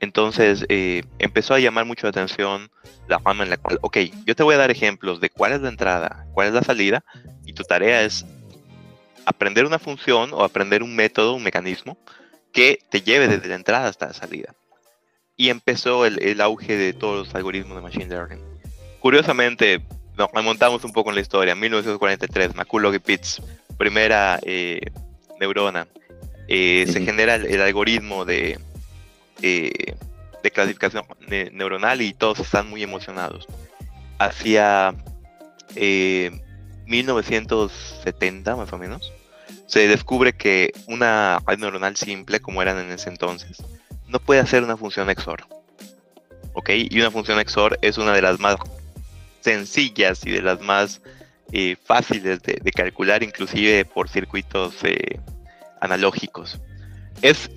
Entonces 0.00 0.64
eh, 0.70 1.04
empezó 1.18 1.54
a 1.54 1.60
llamar 1.60 1.84
mucho 1.84 2.06
la 2.06 2.10
atención 2.10 2.70
la 3.06 3.18
forma 3.18 3.44
en 3.44 3.50
la 3.50 3.58
cual, 3.58 3.78
ok, 3.82 3.98
yo 4.24 4.34
te 4.34 4.42
voy 4.42 4.54
a 4.54 4.58
dar 4.58 4.70
ejemplos 4.70 5.20
de 5.20 5.28
cuál 5.30 5.52
es 5.52 5.60
la 5.60 5.68
entrada, 5.68 6.26
cuál 6.32 6.48
es 6.48 6.54
la 6.54 6.62
salida, 6.62 7.04
y 7.44 7.52
tu 7.52 7.64
tarea 7.64 8.02
es 8.02 8.24
aprender 9.26 9.66
una 9.66 9.78
función 9.78 10.30
o 10.32 10.42
aprender 10.42 10.82
un 10.82 10.96
método, 10.96 11.34
un 11.34 11.42
mecanismo 11.42 11.98
que 12.52 12.78
te 12.88 13.02
lleve 13.02 13.28
desde 13.28 13.48
la 13.48 13.56
entrada 13.56 13.88
hasta 13.88 14.06
la 14.06 14.14
salida. 14.14 14.54
Y 15.36 15.50
empezó 15.50 16.06
el, 16.06 16.40
auge 16.40 16.76
de 16.76 16.92
todos 16.92 17.26
los 17.26 17.34
algoritmos 17.34 17.76
de 17.76 17.82
Machine 17.82 18.08
Learning. 18.08 18.40
Curiosamente, 19.00 19.82
nos 20.16 20.30
remontamos 20.32 20.84
un 20.84 20.92
poco 20.92 21.10
en 21.10 21.16
la 21.16 21.22
historia. 21.22 21.54
1943, 21.54 22.54
McCulloch 22.54 22.94
y 22.94 22.98
Pitts, 22.98 23.42
primera 23.78 24.38
eh, 24.42 24.80
neurona. 25.38 25.88
Eh, 26.48 26.86
se 26.90 27.02
genera 27.02 27.36
el 27.36 27.60
algoritmo 27.62 28.24
de, 28.24 28.58
eh, 29.42 29.94
de 30.42 30.50
clasificación 30.50 31.04
neuronal 31.52 32.00
y 32.00 32.12
todos 32.14 32.40
están 32.40 32.68
muy 32.70 32.82
emocionados. 32.82 33.46
Hacia 34.18 34.94
1970 36.86 38.50
eh, 38.50 38.54
más 38.56 38.72
o 38.72 38.78
menos, 38.78 39.12
se 39.66 39.86
descubre 39.88 40.32
que 40.32 40.72
una 40.86 41.40
red 41.46 41.58
neuronal 41.58 41.96
simple, 41.96 42.40
como 42.40 42.62
eran 42.62 42.78
en 42.78 42.90
ese 42.90 43.08
entonces, 43.10 43.62
no 44.08 44.18
puede 44.18 44.40
hacer 44.40 44.62
una 44.62 44.76
función 44.76 45.08
XOR. 45.14 45.46
¿Ok? 46.54 46.70
Y 46.70 46.98
una 46.98 47.10
función 47.10 47.38
XOR 47.46 47.78
es 47.80 47.98
una 47.98 48.12
de 48.12 48.22
las 48.22 48.40
más 48.40 48.56
sencillas 49.40 50.26
y 50.26 50.30
de 50.30 50.42
las 50.42 50.60
más 50.60 51.00
eh, 51.52 51.76
fáciles 51.84 52.42
de, 52.42 52.72
calcular, 52.72 53.22
inclusive 53.22 53.84
por 53.84 54.08
circuitos 54.08 54.74
analógicos. 55.80 56.58
Es 57.22 57.50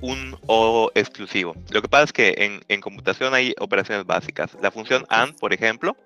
un 0.00 0.36
O 0.46 0.90
exclusivo. 0.94 1.54
Lo 1.70 1.82
que 1.82 1.88
pasa 1.88 2.04
es 2.04 2.12
que 2.12 2.62
en, 2.68 2.80
computación 2.80 3.34
hay 3.34 3.54
operaciones 3.58 4.06
básicas. 4.06 4.56
La 4.60 4.70
función 4.70 5.06
AND, 5.08 5.38
por 5.38 5.52
ejemplo, 5.52 5.96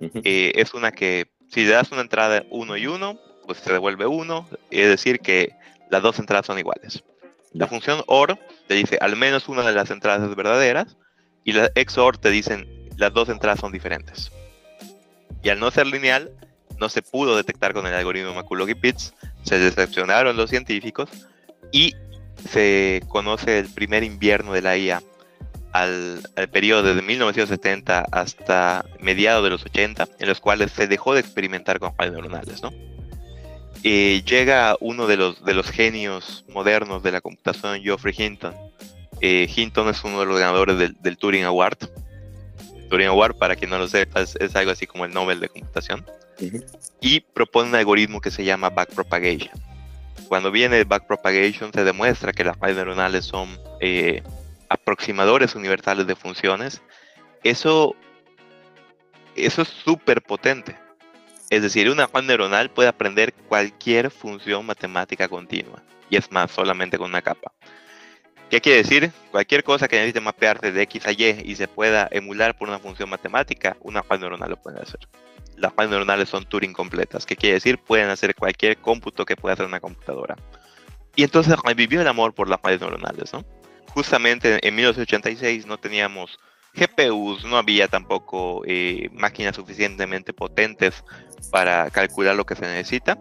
eh, 0.00 0.52
es 0.54 0.74
una 0.74 0.92
que 0.92 1.28
si 1.48 1.64
le 1.64 1.70
das 1.70 1.90
una 1.92 2.00
entrada 2.00 2.44
1 2.50 2.76
y 2.76 2.86
1, 2.86 3.20
pues 3.46 3.58
se 3.58 3.72
devuelve 3.72 4.06
1, 4.06 4.48
es 4.70 4.88
decir 4.88 5.20
que 5.20 5.52
las 5.90 6.02
dos 6.02 6.18
entradas 6.18 6.46
son 6.46 6.58
iguales. 6.58 7.02
La 7.52 7.66
función 7.66 8.02
OR 8.06 8.38
te 8.68 8.74
dice 8.74 8.98
al 9.00 9.16
menos 9.16 9.48
una 9.48 9.62
de 9.62 9.72
las 9.72 9.90
entradas 9.90 10.28
es 10.28 10.36
verdaderas 10.36 10.96
y 11.44 11.52
la 11.52 11.70
XOR 11.74 12.16
te 12.18 12.30
dicen 12.30 12.88
las 12.96 13.12
dos 13.12 13.28
entradas 13.28 13.58
son 13.60 13.72
diferentes. 13.72 14.30
Y 15.42 15.48
al 15.48 15.58
no 15.58 15.70
ser 15.70 15.86
lineal, 15.86 16.30
no 16.78 16.88
se 16.88 17.02
pudo 17.02 17.36
detectar 17.36 17.72
con 17.72 17.86
el 17.86 17.94
algoritmo 17.94 18.34
McCulloch-Pitts, 18.34 19.14
se 19.42 19.58
decepcionaron 19.58 20.36
los 20.36 20.50
científicos 20.50 21.10
y 21.72 21.94
se 22.48 23.02
conoce 23.08 23.58
el 23.58 23.68
primer 23.68 24.02
invierno 24.04 24.52
de 24.52 24.62
la 24.62 24.76
IA 24.76 25.02
al, 25.72 26.22
periodo 26.52 26.82
desde 26.82 27.02
1970 27.02 28.06
hasta 28.10 28.84
mediados 29.00 29.44
de 29.44 29.50
los 29.50 29.64
80, 29.64 30.08
en 30.18 30.28
los 30.28 30.40
cuales 30.40 30.72
se 30.72 30.86
dejó 30.86 31.14
de 31.14 31.20
experimentar 31.20 31.78
con 31.78 31.92
redes 31.96 32.12
neuronales, 32.12 32.60
llega 33.82 34.76
uno 34.80 35.06
de 35.06 35.16
los, 35.16 35.44
de 35.44 35.54
los 35.54 35.70
genios 35.70 36.44
modernos 36.48 37.02
de 37.02 37.12
la 37.12 37.20
computación, 37.20 37.80
Geoffrey 37.82 38.14
Hinton. 38.16 38.54
Eh, 39.20 39.48
Hinton 39.54 39.88
es 39.88 40.02
uno 40.04 40.20
de 40.20 40.26
los 40.26 40.38
ganadores 40.38 40.78
del, 40.78 41.16
Turing 41.16 41.44
Award. 41.44 41.78
Turing 42.88 43.08
Award, 43.08 43.36
para 43.36 43.56
quien 43.56 43.70
no 43.70 43.78
lo 43.78 43.86
sepa, 43.88 44.20
es, 44.22 44.56
algo 44.56 44.72
así 44.72 44.86
como 44.86 45.04
el 45.04 45.14
Nobel 45.14 45.40
de 45.40 45.48
computación. 45.48 46.04
Y 47.00 47.20
propone 47.20 47.68
un 47.68 47.74
algoritmo 47.76 48.20
que 48.20 48.30
se 48.30 48.44
llama 48.44 48.70
backpropagation 48.70 49.69
cuando 50.30 50.52
viene 50.52 50.84
backpropagation 50.84 51.72
se 51.72 51.82
demuestra 51.82 52.32
que 52.32 52.44
las 52.44 52.56
redes 52.60 52.76
neuronales 52.76 53.24
son 53.24 53.48
eh, 53.80 54.22
aproximadores 54.68 55.56
universales 55.56 56.06
de 56.06 56.14
funciones. 56.14 56.80
Eso, 57.42 57.96
eso 59.34 59.62
es 59.62 59.68
súper 59.68 60.22
potente. 60.22 60.78
Es 61.50 61.62
decir, 61.62 61.90
una 61.90 62.06
red 62.06 62.22
neuronal 62.22 62.70
puede 62.70 62.88
aprender 62.88 63.34
cualquier 63.48 64.12
función 64.12 64.64
matemática 64.64 65.26
continua. 65.26 65.82
Y 66.08 66.16
es 66.16 66.30
más, 66.30 66.52
solamente 66.52 66.96
con 66.96 67.10
una 67.10 67.22
capa. 67.22 67.50
¿Qué 68.50 68.60
quiere 68.60 68.84
decir? 68.84 69.10
Cualquier 69.32 69.64
cosa 69.64 69.88
que 69.88 69.96
necesite 69.96 70.20
mapearse 70.20 70.70
de 70.70 70.82
X 70.82 71.08
a 71.08 71.10
Y 71.10 71.42
y 71.44 71.56
se 71.56 71.66
pueda 71.66 72.06
emular 72.12 72.56
por 72.56 72.68
una 72.68 72.78
función 72.78 73.10
matemática, 73.10 73.76
una 73.80 74.02
red 74.08 74.20
neuronal 74.20 74.50
lo 74.50 74.62
puede 74.62 74.80
hacer 74.80 75.00
las 75.60 75.74
redes 75.76 75.90
neuronales 75.90 76.28
son 76.28 76.44
Turing 76.44 76.72
completas, 76.72 77.26
que 77.26 77.36
quiere 77.36 77.54
decir 77.54 77.78
pueden 77.78 78.08
hacer 78.08 78.34
cualquier 78.34 78.78
cómputo 78.78 79.24
que 79.24 79.36
pueda 79.36 79.54
hacer 79.54 79.66
una 79.66 79.80
computadora. 79.80 80.36
Y 81.14 81.22
entonces 81.22 81.56
revivió 81.64 82.00
el 82.00 82.08
amor 82.08 82.34
por 82.34 82.48
las 82.48 82.60
redes 82.62 82.80
neuronales, 82.80 83.32
¿no? 83.32 83.44
Justamente 83.88 84.66
en 84.66 84.74
1986 84.74 85.66
no 85.66 85.78
teníamos 85.78 86.38
GPUs, 86.74 87.44
no 87.44 87.56
había 87.56 87.88
tampoco 87.88 88.62
eh, 88.66 89.08
máquinas 89.12 89.56
suficientemente 89.56 90.32
potentes 90.32 91.04
para 91.50 91.90
calcular 91.90 92.36
lo 92.36 92.46
que 92.46 92.54
se 92.54 92.62
necesita. 92.62 93.18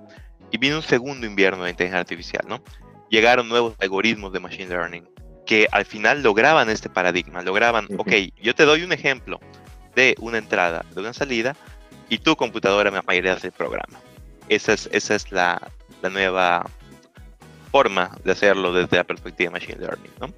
Y 0.52 0.58
vino 0.58 0.78
un 0.78 0.84
segundo 0.84 1.28
invierno 1.28 1.64
de 1.64 1.72
inteligencia 1.72 2.00
artificial, 2.00 2.44
¿no? 2.48 2.64
Llegaron 3.10 3.50
nuevos 3.50 3.76
algoritmos 3.80 4.32
de 4.32 4.40
Machine 4.40 4.70
Learning 4.70 5.08
que 5.46 5.68
al 5.72 5.86
final 5.86 6.22
lograban 6.22 6.70
este 6.70 6.90
paradigma, 6.90 7.42
lograban, 7.42 7.88
ok, 7.98 8.12
yo 8.40 8.54
te 8.54 8.66
doy 8.66 8.84
un 8.84 8.92
ejemplo 8.92 9.40
de 9.96 10.16
una 10.20 10.38
entrada, 10.38 10.86
de 10.94 11.02
una 11.02 11.12
salida, 11.12 11.56
y 12.10 12.18
tu 12.18 12.36
computadora 12.36 12.92
me 12.92 13.00
va 13.00 13.32
a 13.32 13.34
hacer 13.34 13.48
el 13.48 13.52
programa. 13.52 14.00
Esa 14.50 14.74
es, 14.74 14.90
esa 14.92 15.16
es 15.16 15.32
la, 15.32 15.62
la, 16.02 16.10
nueva 16.10 16.66
forma 17.72 18.18
de 18.24 18.32
hacerlo 18.32 18.74
desde 18.74 18.98
la 18.98 19.04
perspectiva 19.04 19.50
de 19.50 19.60
Machine 19.60 19.80
Learning. 19.80 20.12
¿no? 20.20 20.34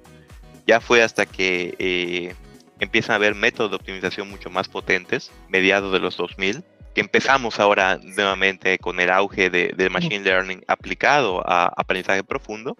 Ya 0.66 0.80
fue 0.80 1.02
hasta 1.02 1.24
que 1.24 1.74
eh, 1.78 2.34
empiezan 2.78 3.14
a 3.14 3.16
haber 3.16 3.34
métodos 3.34 3.70
de 3.70 3.76
optimización 3.76 4.28
mucho 4.28 4.50
más 4.50 4.68
potentes, 4.68 5.32
mediados 5.48 5.92
de 5.92 5.98
los 5.98 6.16
2000, 6.16 6.62
que 6.94 7.00
empezamos 7.00 7.58
ahora 7.58 7.98
nuevamente 8.02 8.78
con 8.78 9.00
el 9.00 9.10
auge 9.10 9.48
de, 9.48 9.72
del 9.74 9.90
Machine 9.90 10.20
Learning 10.20 10.62
aplicado 10.68 11.42
a 11.48 11.72
aprendizaje 11.74 12.22
profundo 12.22 12.76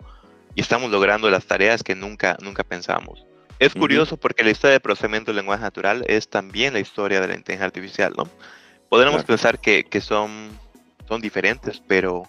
y 0.55 0.61
estamos 0.61 0.91
logrando 0.91 1.31
las 1.31 1.47
tareas 1.47 1.83
que 1.83 1.95
nunca, 1.95 2.37
nunca 2.43 2.63
pensamos. 2.63 3.25
Es 3.59 3.75
curioso 3.75 4.17
porque 4.17 4.43
la 4.43 4.51
historia 4.51 4.73
del 4.73 4.81
procesamiento 4.81 5.31
del 5.31 5.37
lenguaje 5.37 5.63
natural 5.63 6.05
es 6.09 6.29
también 6.29 6.73
la 6.73 6.81
historia 6.81 7.21
de 7.21 7.29
la 7.29 7.35
inteligencia 7.37 7.67
artificial, 7.67 8.13
¿no? 8.17 8.29
Podríamos 8.93 9.25
pensar 9.25 9.59
que, 9.59 10.01
son, 10.03 10.51
son 11.09 11.23
diferentes, 11.23 11.83
pero 11.87 12.25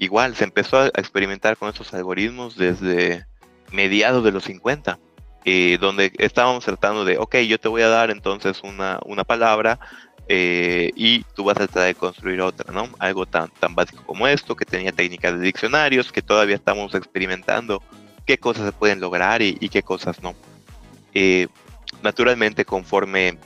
igual 0.00 0.34
se 0.34 0.42
empezó 0.42 0.78
a 0.80 0.86
experimentar 0.88 1.56
con 1.56 1.68
estos 1.68 1.94
algoritmos 1.94 2.56
desde 2.56 3.26
mediados 3.70 4.24
de 4.24 4.32
los 4.32 4.42
50, 4.42 4.98
eh, 5.44 5.78
donde 5.80 6.10
estábamos 6.18 6.64
tratando 6.64 7.04
de, 7.04 7.16
ok, 7.16 7.36
yo 7.46 7.60
te 7.60 7.68
voy 7.68 7.82
a 7.82 7.88
dar 7.88 8.10
entonces 8.10 8.60
una, 8.64 8.98
una 9.06 9.22
palabra 9.22 9.78
eh, 10.26 10.90
y 10.96 11.22
tú 11.36 11.44
vas 11.44 11.58
a 11.58 11.68
tratar 11.68 11.84
de 11.84 11.94
construir 11.94 12.40
otra, 12.40 12.72
¿no? 12.72 12.88
Algo 12.98 13.24
tan, 13.26 13.48
tan 13.60 13.76
básico 13.76 14.02
como 14.04 14.26
esto, 14.26 14.56
que 14.56 14.64
tenía 14.64 14.90
técnicas 14.90 15.38
de 15.38 15.46
diccionarios, 15.46 16.10
que 16.10 16.22
todavía 16.22 16.56
estamos 16.56 16.92
experimentando 16.96 17.84
qué 18.26 18.36
cosas 18.36 18.64
se 18.64 18.72
pueden 18.72 18.98
lograr 18.98 19.42
y, 19.42 19.54
qué 19.68 19.84
cosas 19.84 20.20
no. 20.24 20.34
Eh, 21.14 21.46
naturalmente, 22.02 22.64
conforme 22.64 23.38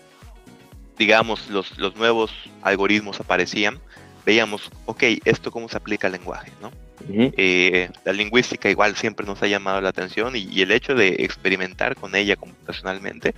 digamos, 0.99 1.49
los, 1.51 1.77
los 1.79 1.97
nuevos 1.97 2.31
algoritmos 2.63 3.21
aparecían, 3.21 3.79
veíamos, 4.25 4.71
ok, 4.87 5.03
esto 5.25 5.51
cómo 5.51 5.69
se 5.69 5.77
aplica 5.77 6.07
al 6.07 6.15
lenguaje, 6.15 6.53
¿no? 6.61 6.71
Eh, 7.11 7.91
la 8.05 8.13
lingüística 8.13 8.71
igual 8.71 8.97
siempre 8.97 9.27
nos 9.27 9.43
ha 9.43 9.47
llamado 9.47 9.81
la 9.81 9.91
atención 9.91 10.35
y, 10.37 10.63
el 10.63 10.71
hecho 10.71 10.95
de 10.95 11.09
experimentar 11.19 11.97
con 11.97 12.15
ella 12.15 12.37
computacionalmente 12.37 13.35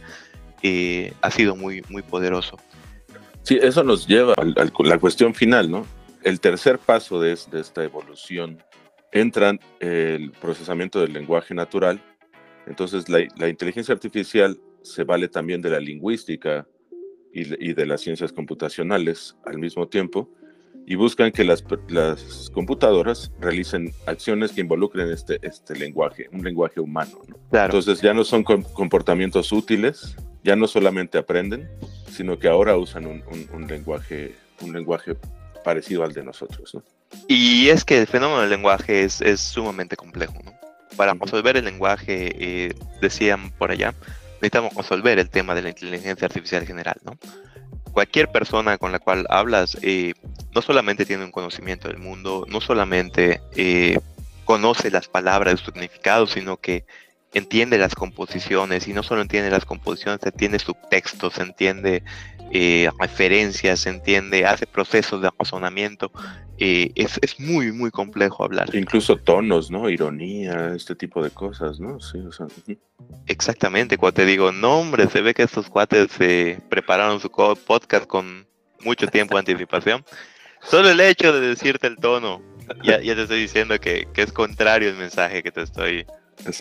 eh, 0.62 1.12
ha 1.20 1.30
sido 1.30 1.56
muy, 1.56 1.82
muy 1.88 2.02
poderoso. 2.02 2.58
Sí, 3.42 3.58
eso 3.60 3.82
nos 3.82 4.06
lleva 4.06 4.34
a, 4.34 4.84
la 4.84 4.98
cuestión 4.98 5.34
final, 5.34 5.70
¿no? 5.70 5.86
El 6.22 6.40
tercer 6.40 6.78
paso 6.78 7.20
de, 7.20 7.36
de 7.50 7.60
esta 7.60 7.82
evolución 7.82 8.62
entra 9.12 9.56
el 9.80 10.32
procesamiento 10.32 11.00
del 11.00 11.12
lenguaje 11.12 11.54
natural. 11.54 12.00
Entonces, 12.66 13.08
la, 13.08 13.26
la 13.36 13.48
inteligencia 13.48 13.94
artificial 13.94 14.58
se 14.82 15.04
vale 15.04 15.28
también 15.28 15.62
de 15.62 15.70
la 15.70 15.80
lingüística, 15.80 16.66
y, 17.32 17.72
de 17.74 17.86
las 17.86 18.00
ciencias 18.00 18.32
computacionales 18.32 19.36
al 19.44 19.58
mismo 19.58 19.88
tiempo 19.88 20.30
y 20.86 20.94
buscan 20.94 21.32
que 21.32 21.44
las, 21.44 21.64
las 21.88 22.50
computadoras 22.54 23.32
realicen 23.40 23.92
acciones 24.06 24.52
que 24.52 24.60
involucren 24.60 25.10
este, 25.10 25.38
este 25.42 25.74
lenguaje, 25.74 26.28
un 26.32 26.44
lenguaje 26.44 26.80
humano. 26.80 27.18
Entonces 27.50 28.00
ya 28.00 28.14
no 28.14 28.24
son 28.24 28.44
comportamientos 28.44 29.50
útiles, 29.52 30.16
ya 30.44 30.54
no 30.54 30.68
solamente 30.68 31.18
aprenden, 31.18 31.68
sino 32.08 32.38
que 32.38 32.48
ahora 32.48 32.76
usan 32.76 33.06
un, 33.06 33.22
un, 33.52 33.66
lenguaje, 33.66 34.36
un 34.62 34.72
lenguaje 34.72 35.16
parecido 35.64 36.04
al 36.04 36.12
de 36.12 36.22
nosotros. 36.22 36.78
Y 37.26 37.68
es 37.68 37.84
que 37.84 37.98
el 37.98 38.06
fenómeno 38.06 38.40
del 38.40 38.50
lenguaje 38.50 39.02
es, 39.02 39.20
es 39.20 39.40
sumamente 39.40 39.96
complejo. 39.96 40.38
Para 40.96 41.14
resolver 41.14 41.56
el 41.56 41.64
lenguaje, 41.64 42.30
eh, 42.38 42.74
decían 43.02 43.50
por 43.58 43.72
allá, 43.72 43.92
necesitamos 44.46 44.74
resolver 44.74 45.18
el 45.18 45.28
tema 45.28 45.54
de 45.54 45.62
la 45.62 45.70
inteligencia 45.70 46.26
artificial 46.26 46.64
general, 46.66 46.96
¿no? 47.04 47.18
Cualquier 47.92 48.28
persona 48.28 48.78
con 48.78 48.92
la 48.92 48.98
cual 48.98 49.26
hablas 49.28 49.76
eh, 49.82 50.14
no 50.54 50.62
solamente 50.62 51.04
tiene 51.04 51.24
un 51.24 51.32
conocimiento 51.32 51.88
del 51.88 51.98
mundo, 51.98 52.44
no 52.48 52.60
solamente 52.60 53.40
eh, 53.56 53.98
conoce 54.44 54.90
las 54.90 55.08
palabras, 55.08 55.60
su 55.60 55.72
significado, 55.72 56.26
sino 56.26 56.58
que 56.58 56.84
entiende 57.34 57.78
las 57.78 57.94
composiciones 57.94 58.86
y 58.86 58.92
no 58.92 59.02
solo 59.02 59.22
entiende 59.22 59.50
las 59.50 59.64
composiciones, 59.64 60.20
entiende 60.22 60.58
subtextos, 60.58 61.38
entiende 61.38 62.04
eh, 62.52 62.88
referencias, 62.98 63.86
entiende, 63.86 64.46
hace 64.46 64.66
procesos 64.66 65.20
de 65.22 65.30
razonamiento. 65.38 66.10
Eh, 66.58 66.90
es, 66.94 67.18
es, 67.20 67.38
muy, 67.38 67.72
muy 67.72 67.90
complejo 67.90 68.44
hablar. 68.44 68.74
Incluso 68.74 69.16
tonos, 69.16 69.70
¿no? 69.70 69.90
Ironía, 69.90 70.74
este 70.74 70.94
tipo 70.94 71.22
de 71.22 71.30
cosas, 71.30 71.78
¿no? 71.80 72.00
Sí, 72.00 72.18
o 72.18 72.32
sea, 72.32 72.46
Exactamente, 73.26 73.98
cuando 73.98 74.14
te 74.14 74.24
digo, 74.24 74.52
no, 74.52 74.78
hombre, 74.78 75.06
se 75.08 75.20
ve 75.20 75.34
que 75.34 75.42
estos 75.42 75.68
cuates 75.68 76.10
se 76.12 76.60
prepararon 76.70 77.20
su 77.20 77.30
podcast 77.30 78.06
con 78.06 78.46
mucho 78.82 79.06
tiempo 79.08 79.34
de 79.34 79.40
anticipación. 79.40 80.04
Solo 80.62 80.88
el 80.88 81.00
hecho 81.00 81.32
de 81.32 81.48
decirte 81.48 81.86
el 81.86 81.96
tono, 81.96 82.40
ya, 82.82 83.00
ya 83.00 83.14
te 83.14 83.22
estoy 83.22 83.40
diciendo 83.40 83.78
que, 83.78 84.08
que, 84.14 84.22
es 84.22 84.32
contrario 84.32 84.88
el 84.88 84.96
mensaje 84.96 85.42
que 85.42 85.52
te 85.52 85.62
estoy 85.62 86.06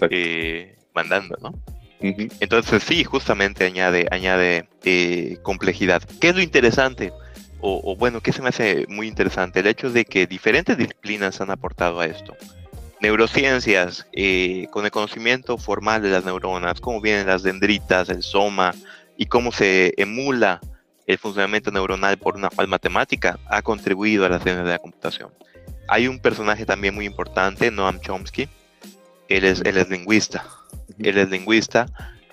eh, 0.10 0.76
mandando, 0.94 1.38
¿no? 1.42 1.54
Entonces 2.00 2.84
sí, 2.84 3.04
justamente 3.04 3.66
añade, 3.66 4.68
eh, 4.84 5.38
complejidad. 5.42 6.04
¿Qué 6.20 6.30
es 6.30 6.36
lo 6.36 6.42
interesante? 6.42 7.14
O, 7.68 7.96
bueno, 7.96 8.22
¿qué 8.22 8.32
se 8.32 8.44
me 8.44 8.50
hace 8.50 8.86
muy 8.90 9.08
interesante? 9.08 9.62
El 9.62 9.68
hecho 9.68 9.90
de 9.90 10.06
que 10.06 10.28
diferentes 10.28 10.78
disciplinas 10.78 11.42
han 11.42 11.50
aportado 11.50 12.00
a 12.00 12.06
esto. 12.06 12.36
Neurociencias, 13.02 14.08
eh, 14.14 14.68
con 14.72 14.86
el 14.86 14.92
conocimiento 14.92 15.58
formal 15.58 16.04
de 16.04 16.10
las 16.10 16.26
neuronas, 16.26 16.80
cómo 16.80 17.02
vienen 17.02 17.26
las 17.26 17.42
dendritas, 17.42 18.10
el 18.10 18.22
soma 18.22 18.72
y 19.18 19.26
cómo 19.26 19.52
se 19.52 19.96
emula 19.98 20.60
el 21.08 21.18
funcionamiento 21.18 21.72
neuronal 21.72 22.18
por 22.18 22.36
una 22.36 22.50
cual 22.50 22.68
matemática, 22.68 23.40
ha 23.48 23.64
contribuido 23.64 24.26
a 24.26 24.30
las 24.30 24.44
ciencias 24.44 24.66
de 24.66 24.72
la 24.72 24.80
computación. 24.80 25.32
Hay 25.88 26.08
un 26.08 26.20
personaje 26.20 26.66
también 26.66 26.94
muy 26.94 27.06
importante, 27.06 27.72
Noam 27.72 28.00
Chomsky. 28.00 28.48
Él 29.28 29.44
es, 29.44 29.62
él 29.62 29.78
es 29.78 29.90
lingüista 29.90 30.46
él 31.00 31.18
es 31.18 31.30
lingüista, 31.30 31.88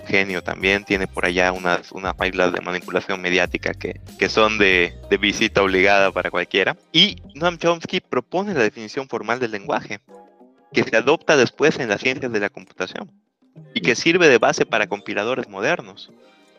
genio 0.07 0.42
también, 0.42 0.85
tiene 0.85 1.07
por 1.07 1.25
allá 1.25 1.52
unas, 1.52 1.92
unas 1.92 2.14
de 2.19 2.61
manipulación 2.62 3.21
mediática 3.21 3.73
que, 3.73 4.00
que 4.19 4.28
son 4.28 4.59
de, 4.59 4.95
de, 5.09 5.16
visita 5.16 5.62
obligada 5.62 6.11
para 6.11 6.31
cualquiera. 6.31 6.76
Y 6.92 7.16
Noam 7.35 7.59
Chomsky 7.59 8.00
propone 8.00 8.54
la 8.54 8.62
definición 8.62 9.09
formal 9.09 9.38
del 9.38 9.52
lenguaje, 9.52 10.00
que 10.73 10.85
se 10.85 10.97
adopta 10.97 11.37
después 11.37 11.78
en 11.78 11.88
las 11.88 12.00
ciencias 12.00 12.33
de 12.33 12.40
la 12.40 12.49
computación 12.49 13.11
y 13.75 13.81
que 13.81 13.95
sirve 13.95 14.28
de 14.28 14.38
base 14.38 14.66
para 14.66 14.87
compiladores 14.87 15.49
modernos. 15.49 16.11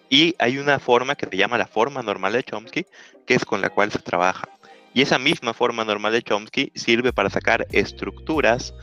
Y 0.10 0.36
hay 0.40 0.58
una 0.58 0.80
forma 0.80 1.16
que 1.16 1.28
se 1.28 1.38
llama 1.38 1.58
la 1.58 1.68
forma 1.68 2.04
normal 2.04 2.34
de 2.34 2.44
Chomsky, 2.44 2.86
que 3.26 3.34
es 3.34 3.46
con 3.46 3.62
la 3.62 3.70
cual 3.70 3.92
se 3.92 4.00
trabaja. 4.00 4.48
Y 4.94 5.02
esa 5.02 5.18
misma 5.18 5.54
forma 5.54 5.84
normal 5.84 6.14
de 6.14 6.22
Chomsky 6.22 6.72
sirve 6.76 7.12
para 7.12 7.32
sacar 7.32 7.66
estructuras 7.72 8.76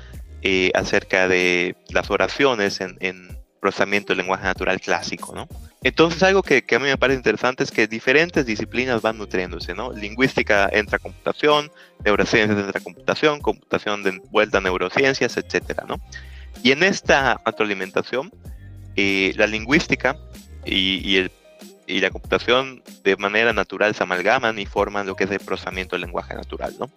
eh, 0.43 0.71
acerca 0.75 1.29
de 1.29 1.77
las 1.91 2.11
oraciones 2.11 2.81
en, 2.81 3.39
procesamiento 3.61 4.15
del 4.15 4.19
lenguaje 4.19 4.45
natural 4.45 4.81
clásico, 4.81 5.35
¿no? 5.35 5.47
Entonces 5.83 6.23
algo 6.23 6.43
que, 6.43 6.65
a 6.75 6.79
mí 6.79 6.87
me 6.87 6.97
parece 6.97 7.19
interesante 7.19 7.63
es 7.63 7.71
que 7.71 7.87
diferentes 7.87 8.47
disciplinas 8.47 9.03
van 9.03 9.19
nutriéndose, 9.19 9.75
¿no? 9.75 9.93
Lingüística 9.93 10.67
entra 10.73 10.99
computación, 10.99 11.71
neurociencias 12.03 12.59
entra 12.59 12.81
computación, 12.81 13.41
computación 13.41 14.03
de 14.03 14.19
vuelta 14.31 14.59
a 14.59 14.61
neurociencias, 14.63 15.37
etcétera, 15.37 15.85
¿no? 15.87 16.01
Y 16.63 16.73
en 16.73 16.83
esta 16.83 17.39
retroalimentación, 17.45 18.33
eh, 18.97 19.35
la 19.37 19.47
lingüística 19.47 20.17
y, 20.65 21.17
el, 21.17 21.31
y, 21.87 22.01
la 22.01 22.11
computación 22.11 22.83
de 23.05 23.17
manera 23.17 23.53
natural 23.53 23.95
se 23.95 24.03
amalgaman 24.03 24.59
y 24.59 24.65
forman 24.65 25.07
lo 25.07 25.17
que 25.17 25.25
es 25.25 25.31
el 25.31 25.41
procesamiento 25.41 25.97
del 25.97 26.03
lenguaje 26.03 26.35
natural, 26.35 26.75
¿no? 26.79 26.91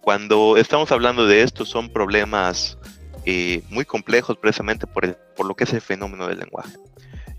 Cuando 0.00 0.56
estamos 0.56 0.90
hablando 0.92 1.26
de 1.26 1.42
esto 1.42 1.64
son 1.64 1.90
problemas 1.90 2.78
eh, 3.26 3.62
muy 3.68 3.84
complejos 3.84 4.36
precisamente 4.38 4.86
por, 4.86 5.04
el, 5.04 5.16
por 5.36 5.46
lo 5.46 5.54
que 5.54 5.64
es 5.64 5.72
el 5.72 5.80
fenómeno 5.80 6.26
del 6.26 6.38
lenguaje. 6.38 6.76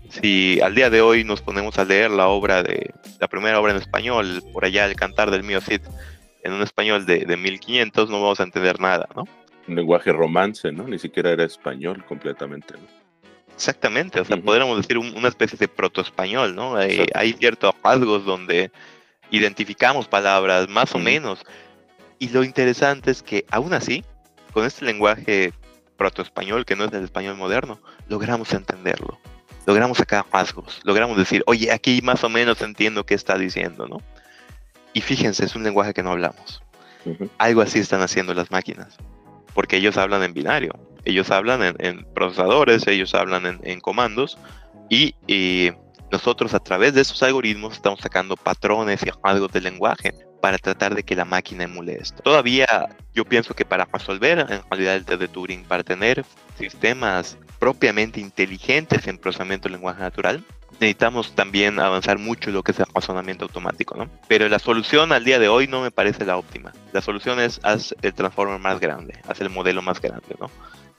Si 0.08 0.60
al 0.60 0.74
día 0.74 0.90
de 0.90 1.00
hoy 1.00 1.24
nos 1.24 1.40
ponemos 1.40 1.78
a 1.78 1.84
leer 1.84 2.10
la 2.10 2.28
obra 2.28 2.62
de 2.62 2.92
la 3.18 3.28
primera 3.28 3.58
obra 3.58 3.72
en 3.72 3.78
español, 3.78 4.42
por 4.52 4.64
allá 4.64 4.84
el 4.84 4.94
cantar 4.94 5.30
del 5.30 5.42
mío 5.42 5.60
Cid, 5.60 5.80
en 6.42 6.52
un 6.52 6.62
español 6.62 7.06
de, 7.06 7.24
de 7.24 7.36
1500, 7.36 8.10
no 8.10 8.20
vamos 8.20 8.40
a 8.40 8.42
entender 8.42 8.78
nada, 8.80 9.08
¿no? 9.16 9.26
Un 9.66 9.76
lenguaje 9.76 10.12
romance, 10.12 10.70
¿no? 10.70 10.86
Ni 10.86 10.98
siquiera 10.98 11.30
era 11.30 11.44
español 11.44 12.04
completamente, 12.04 12.74
¿no? 12.74 13.02
Exactamente, 13.54 14.20
o 14.20 14.24
sea, 14.24 14.36
podríamos 14.38 14.76
decir 14.78 14.98
una 14.98 15.28
especie 15.28 15.58
de 15.58 15.68
protoespañol, 15.68 16.54
¿no? 16.54 16.76
Hay, 16.76 17.06
hay, 17.14 17.32
ciertos 17.34 17.74
rasgos 17.82 18.24
donde 18.24 18.72
identificamos 19.30 20.08
palabras 20.08 20.68
más 20.68 20.94
o 20.94 20.98
menos, 20.98 21.44
y 22.22 22.28
lo 22.28 22.44
interesante 22.44 23.10
es 23.10 23.20
que 23.20 23.44
aún 23.50 23.74
así, 23.74 24.04
con 24.52 24.64
este 24.64 24.84
lenguaje 24.84 25.52
protoespañol, 25.96 26.64
que 26.64 26.76
no 26.76 26.84
es 26.84 26.92
el 26.92 27.02
español 27.02 27.36
moderno, 27.36 27.80
logramos 28.06 28.52
entenderlo. 28.52 29.18
Logramos 29.66 29.98
sacar 29.98 30.24
rasgos, 30.32 30.80
logramos 30.84 31.16
decir, 31.16 31.42
oye, 31.46 31.72
aquí 31.72 32.00
más 32.00 32.22
o 32.22 32.28
menos 32.28 32.62
entiendo 32.62 33.04
qué 33.04 33.14
está 33.14 33.36
diciendo, 33.36 33.88
¿no? 33.88 34.00
Y 34.92 35.00
fíjense, 35.00 35.44
es 35.44 35.56
un 35.56 35.64
lenguaje 35.64 35.94
que 35.94 36.04
no 36.04 36.12
hablamos. 36.12 36.62
Algo 37.38 37.60
así 37.60 37.80
están 37.80 38.02
haciendo 38.02 38.34
las 38.34 38.52
máquinas, 38.52 38.98
porque 39.52 39.78
ellos 39.78 39.96
hablan 39.96 40.22
en 40.22 40.32
binario, 40.32 40.78
ellos 41.04 41.28
hablan 41.32 41.74
en, 41.80 42.06
procesadores, 42.14 42.86
ellos 42.86 43.16
hablan 43.16 43.58
en, 43.64 43.80
comandos, 43.80 44.38
y, 44.88 45.16
y, 45.26 45.72
nosotros 46.12 46.52
a 46.52 46.60
través 46.60 46.92
de 46.92 47.00
esos 47.00 47.22
algoritmos 47.22 47.72
estamos 47.72 48.00
sacando 48.00 48.36
patrones 48.36 49.02
y 49.02 49.10
rasgos 49.24 49.50
del 49.50 49.64
lenguaje 49.64 50.12
para 50.42 50.58
tratar 50.58 50.94
de 50.94 51.02
que 51.02 51.16
la 51.16 51.24
máquina 51.24 51.64
emule 51.64 51.96
esto. 51.98 52.22
Todavía 52.22 52.66
yo 53.14 53.24
pienso 53.24 53.54
que 53.54 53.64
para 53.64 53.86
resolver 53.86 54.40
en 54.40 54.60
realidad 54.70 54.96
el 54.96 55.04
test 55.06 55.20
de 55.20 55.28
Turing, 55.28 55.64
para 55.64 55.82
tener 55.82 56.24
sistemas 56.58 57.38
propiamente 57.58 58.20
inteligentes 58.20 59.06
en 59.06 59.16
procesamiento 59.16 59.68
del 59.68 59.78
lenguaje 59.78 60.02
natural, 60.02 60.44
necesitamos 60.72 61.34
también 61.34 61.80
avanzar 61.80 62.18
mucho 62.18 62.50
en 62.50 62.56
lo 62.56 62.62
que 62.62 62.72
es 62.72 62.80
el 62.80 62.86
razonamiento 62.94 63.44
automático, 63.44 63.96
¿no? 63.96 64.10
Pero 64.28 64.48
la 64.48 64.58
solución 64.58 65.12
al 65.12 65.24
día 65.24 65.38
de 65.38 65.48
hoy 65.48 65.66
no 65.66 65.80
me 65.80 65.90
parece 65.90 66.26
la 66.26 66.36
óptima. 66.36 66.72
La 66.92 67.00
solución 67.00 67.40
es 67.40 67.58
haz 67.62 67.94
el 68.02 68.12
transformer 68.12 68.58
más 68.58 68.80
grande, 68.80 69.14
haz 69.26 69.40
el 69.40 69.48
modelo 69.48 69.80
más 69.80 70.00
grande, 70.00 70.34
¿no? 70.38 70.50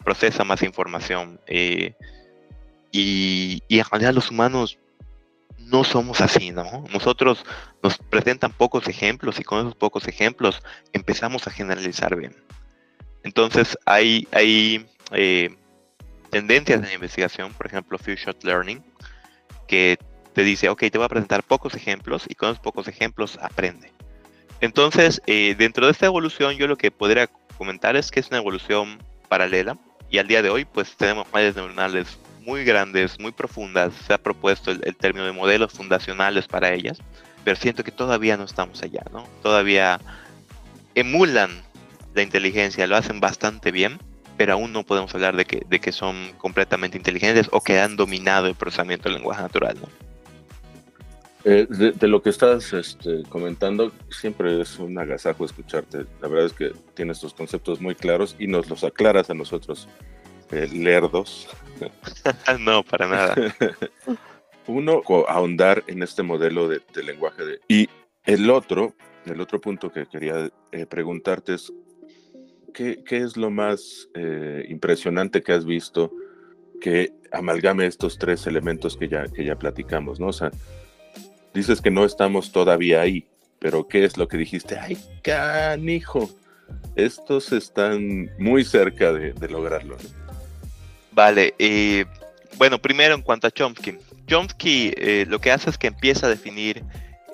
Procesa 0.04 0.44
más 0.44 0.64
información. 0.64 1.40
Eh, 1.46 1.94
y, 2.92 3.62
y 3.68 3.80
en 3.80 3.86
realidad 3.92 4.14
los 4.14 4.32
humanos 4.32 4.78
no 5.74 5.84
somos 5.84 6.22
así, 6.22 6.52
¿no? 6.52 6.86
Nosotros 6.94 7.44
nos 7.82 7.98
presentan 7.98 8.52
pocos 8.52 8.88
ejemplos 8.88 9.40
y 9.40 9.44
con 9.44 9.60
esos 9.60 9.74
pocos 9.74 10.08
ejemplos 10.08 10.62
empezamos 10.94 11.48
a 11.48 11.52
generalizar 11.52 12.16
bien. 12.16 12.36
Entonces 13.24 13.76
hay, 13.86 14.28
hay 14.32 14.86
eh, 15.14 15.56
tendencias 16.30 16.88
en 16.88 16.94
investigación, 16.94 17.52
por 17.54 17.66
ejemplo, 17.66 17.98
Few 17.98 18.16
Shot 18.16 18.44
Learning, 18.44 18.84
que 19.68 19.98
te 20.34 20.44
dice, 20.44 20.70
ok, 20.70 20.80
te 20.92 20.98
voy 21.00 21.06
a 21.06 21.10
presentar 21.10 21.42
pocos 21.42 21.74
ejemplos 21.74 22.26
y 22.30 22.36
con 22.36 22.50
esos 22.50 22.60
pocos 22.60 22.88
ejemplos 22.88 23.40
aprende. 23.42 23.92
Entonces, 24.62 25.24
eh, 25.26 25.56
dentro 25.58 25.88
de 25.88 25.92
esta 25.92 26.06
evolución, 26.06 26.54
yo 26.56 26.68
lo 26.68 26.78
que 26.78 26.92
podría 26.92 27.28
comentar 27.58 27.96
es 27.96 28.12
que 28.12 28.20
es 28.20 28.28
una 28.28 28.38
evolución 28.38 29.00
paralela 29.28 29.76
y 30.12 30.20
al 30.20 30.28
día 30.28 30.44
de 30.44 30.52
hoy, 30.52 30.66
pues 30.66 30.96
tenemos 30.96 31.26
redes 31.32 31.56
neuronales 31.56 32.20
muy 32.46 32.64
grandes, 32.64 33.20
muy 33.20 33.32
profundas. 33.32 33.94
Se 34.08 34.14
ha 34.14 34.18
propuesto 34.18 34.72
el, 34.72 34.96
término 34.96 35.26
de 35.26 35.32
modelos 35.32 35.74
fundacionales 35.74 36.48
para 36.48 36.74
ellas, 36.74 37.00
pero 37.44 37.56
siento 37.56 37.84
que 37.84 37.92
todavía 37.92 38.38
no 38.38 38.44
estamos 38.44 38.82
allá, 38.84 39.04
¿no? 39.12 39.28
Todavía 39.42 40.00
emulan 40.96 41.52
la 42.14 42.22
inteligencia, 42.22 42.88
lo 42.88 42.96
hacen 42.96 43.20
bastante 43.20 43.72
bien, 43.72 44.00
pero 44.38 44.54
aún 44.54 44.74
no 44.74 44.84
podemos 44.84 45.14
hablar 45.14 45.36
de 45.36 45.46
que, 45.46 45.64
de 45.68 45.80
que 45.80 45.92
son 45.92 46.34
completamente 46.38 46.98
inteligentes 46.98 47.48
o 47.52 47.62
que 47.62 47.80
han 47.80 47.96
dominado 47.96 48.48
el 48.48 48.56
procesamiento 48.56 49.10
del 49.10 49.18
lenguaje 49.18 49.42
natural, 49.42 49.78
¿no? 49.82 50.14
Eh, 51.46 51.68
de, 51.70 52.08
lo 52.08 52.22
que 52.22 52.30
estás 52.30 52.72
este, 52.72 53.24
comentando, 53.28 53.92
siempre 54.10 54.62
es 54.62 54.80
un 54.80 54.98
agasajo 54.98 55.44
escucharte. 55.44 56.06
La 56.22 56.30
verdad 56.30 56.46
es 56.46 56.54
que 56.54 56.72
tienes 56.94 57.20
tus 57.20 57.34
conceptos 57.34 57.82
muy 57.82 57.96
claros 57.96 58.38
y 58.40 58.48
nos 58.48 58.70
los 58.70 58.86
aclaras 58.86 59.30
a 59.30 59.34
nosotros, 59.34 59.90
eh, 60.54 60.68
lerdos, 60.72 61.48
no, 62.60 62.84
para 62.84 63.08
nada. 63.08 63.36
Uno, 64.68 65.02
ahondar 65.28 65.84
en 65.88 66.04
este 66.04 66.24
modelo 66.24 66.68
de, 66.70 66.82
lenguaje. 67.04 67.44
De, 67.44 67.60
y 67.68 67.90
el 68.24 68.50
otro, 68.50 68.96
el 69.26 69.42
otro 69.42 69.60
punto 69.60 69.92
que 69.92 70.06
quería 70.06 70.50
eh, 70.72 70.86
preguntarte 70.86 71.56
es, 71.56 71.74
¿qué, 72.74 73.04
¿qué, 73.06 73.18
es 73.18 73.36
lo 73.36 73.50
más 73.50 74.08
eh, 74.14 74.66
impresionante 74.70 75.44
que 75.44 75.52
has 75.52 75.66
visto 75.66 76.12
que 76.80 77.12
amalgame 77.32 77.86
estos 77.86 78.18
tres 78.18 78.48
elementos 78.48 78.96
que 78.96 79.10
ya, 79.10 79.28
que 79.28 79.44
ya 79.44 79.58
platicamos? 79.58 80.20
¿no? 80.20 80.28
O 80.28 80.34
sea, 80.34 80.52
dices 81.54 81.82
que 81.82 81.92
no 81.92 82.06
estamos 82.06 82.52
todavía 82.52 83.02
ahí, 83.02 83.28
pero 83.60 83.88
¿qué 83.88 84.06
es 84.06 84.18
lo 84.18 84.30
que 84.30 84.38
dijiste? 84.38 84.78
¡Ay, 84.78 84.98
canijo! 85.22 86.30
Estos 86.96 87.52
están 87.52 88.32
muy 88.40 88.64
cerca 88.64 89.12
de, 89.12 89.34
de 89.34 89.50
lograrlo. 89.50 89.98
¿no? 89.98 90.23
Vale, 91.14 91.54
bueno, 92.58 92.80
primero 92.80 93.16
en 93.16 93.22
cuanto 93.22 93.48
a 93.48 93.52
Chomsky. 93.52 93.98
Chomsky 94.28 94.94
eh, 94.98 95.26
lo 95.28 95.40
que 95.40 95.52
hace 95.52 95.70
es 95.70 95.78
que 95.78 95.88
empieza 95.88 96.28
a 96.28 96.30
definir 96.30 96.84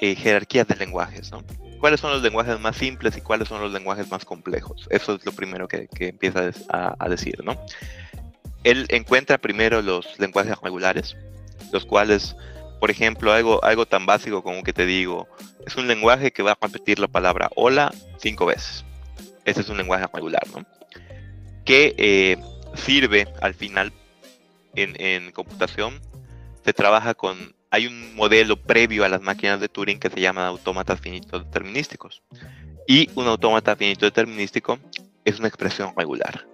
eh, 0.01 0.15
jerarquías 0.15 0.67
de 0.67 0.75
lenguajes, 0.75 1.31
¿no? 1.31 1.43
¿Cuáles 1.79 2.01
son 2.01 2.11
los 2.11 2.21
lenguajes 2.21 2.59
más 2.59 2.75
simples 2.75 3.15
y 3.15 3.21
cuáles 3.21 3.47
son 3.47 3.61
los 3.61 3.71
lenguajes 3.71 4.09
más 4.09 4.25
complejos? 4.25 4.85
Eso 4.89 5.15
es 5.15 5.25
lo 5.25 5.31
primero 5.31 5.67
que, 5.67 5.87
empieza 5.99 6.51
a, 6.69 7.09
decir, 7.09 7.41
¿no? 7.43 7.55
él 8.63 8.85
encuentra 8.89 9.37
primero 9.37 9.81
los 9.81 10.19
lenguajes 10.19 10.57
regulares, 10.61 11.15
los 11.71 11.85
cuales, 11.85 12.35
por 12.81 12.91
ejemplo, 12.91 13.31
algo, 13.31 13.63
algo 13.63 13.85
tan 13.85 14.05
básico 14.05 14.43
como 14.43 14.63
que 14.63 14.73
te 14.73 14.85
digo, 14.85 15.29
es 15.65 15.77
un 15.77 15.87
lenguaje 15.87 16.31
que 16.31 16.43
va 16.43 16.51
a 16.51 16.57
repetir 16.61 16.99
la 16.99 17.07
palabra 17.07 17.49
hola 17.55 17.93
cinco 18.17 18.45
veces. 18.45 18.83
Ese 19.45 19.61
es 19.61 19.69
un 19.69 19.77
lenguaje 19.77 20.05
regular, 20.13 20.43
¿no? 20.53 20.65
Que 21.63 21.95
eh, 21.97 22.37
sirve 22.75 23.27
al 23.41 23.53
final 23.53 23.91
en, 24.75 25.31
computación, 25.31 25.99
se 26.63 26.73
trabaja 26.73 27.13
con 27.13 27.53
hay 27.71 27.85
un 27.85 28.15
modelo 28.15 28.57
previo 28.57 29.05
a 29.05 29.09
las 29.09 29.21
máquinas 29.21 29.59
de 29.59 29.69
Turing 29.69 29.99
que 29.99 30.09
se 30.09 30.19
llama 30.19 30.47
autómatas 30.47 30.99
finitos 30.99 31.45
determinísticos. 31.45 32.23
Y 32.87 33.09
un 33.13 33.27
autómata 33.27 33.75
finito 33.75 34.05
determinístico 34.07 34.79
es 35.23 35.37
una 35.37 35.47
expresión 35.47 35.93
regular. 35.95 36.47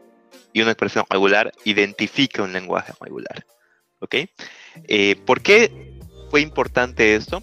Y 0.51 0.61
una 0.61 0.71
expresión 0.71 1.05
regular 1.09 1.53
identifica 1.63 2.43
un 2.43 2.51
lenguaje 2.51 2.91
regular. 2.99 3.45
¿Ok? 3.99 4.15
Eh, 4.87 5.15
¿Por 5.25 5.41
qué 5.41 5.99
fue 6.29 6.41
importante 6.41 7.15
esto? 7.15 7.41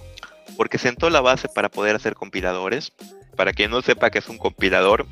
Porque 0.59 0.77
sentó 0.77 1.09
la 1.09 1.23
base 1.23 1.49
para 1.49 1.71
poder 1.71 1.97
hacer 1.97 2.15
compiladores. 2.15 2.93
Para 3.37 3.55
quien 3.55 3.71
no 3.71 3.81
sepa 3.81 4.11
qué 4.11 4.19
es 4.19 4.29
un 4.29 4.37
compilador, 4.37 5.07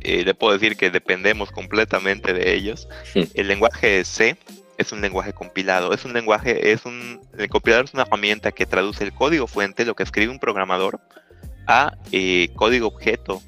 eh, 0.00 0.24
le 0.24 0.34
puedo 0.34 0.52
decir 0.52 0.76
que 0.76 0.90
dependemos 0.90 1.50
completamente 1.50 2.32
de 2.32 2.54
ellos. 2.54 2.88
El 3.14 3.48
lenguaje 3.48 4.04
C 4.04 4.36
es 4.78 4.92
un 4.92 5.00
lenguaje 5.00 5.32
compilado. 5.32 5.92
Es 5.92 6.04
un 6.04 6.12
lenguaje, 6.12 6.72
es 6.72 6.84
un, 6.84 7.20
el 7.38 7.48
compilador 7.48 7.86
es 7.86 7.94
una 7.94 8.02
herramienta 8.02 8.52
que 8.52 8.66
traduce 8.66 9.04
el 9.04 9.12
código 9.12 9.46
fuente, 9.46 9.84
lo 9.84 9.94
que 9.94 10.02
escribe 10.02 10.32
un 10.32 10.38
programador, 10.38 11.00
a 11.66 11.96
eh, 12.10 12.50
código 12.56 12.88
objeto 12.88 13.42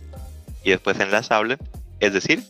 y 0.63 0.71
después 0.71 0.99
enlazable. 1.01 1.59
Es 2.01 2.13
decir, 2.13 2.43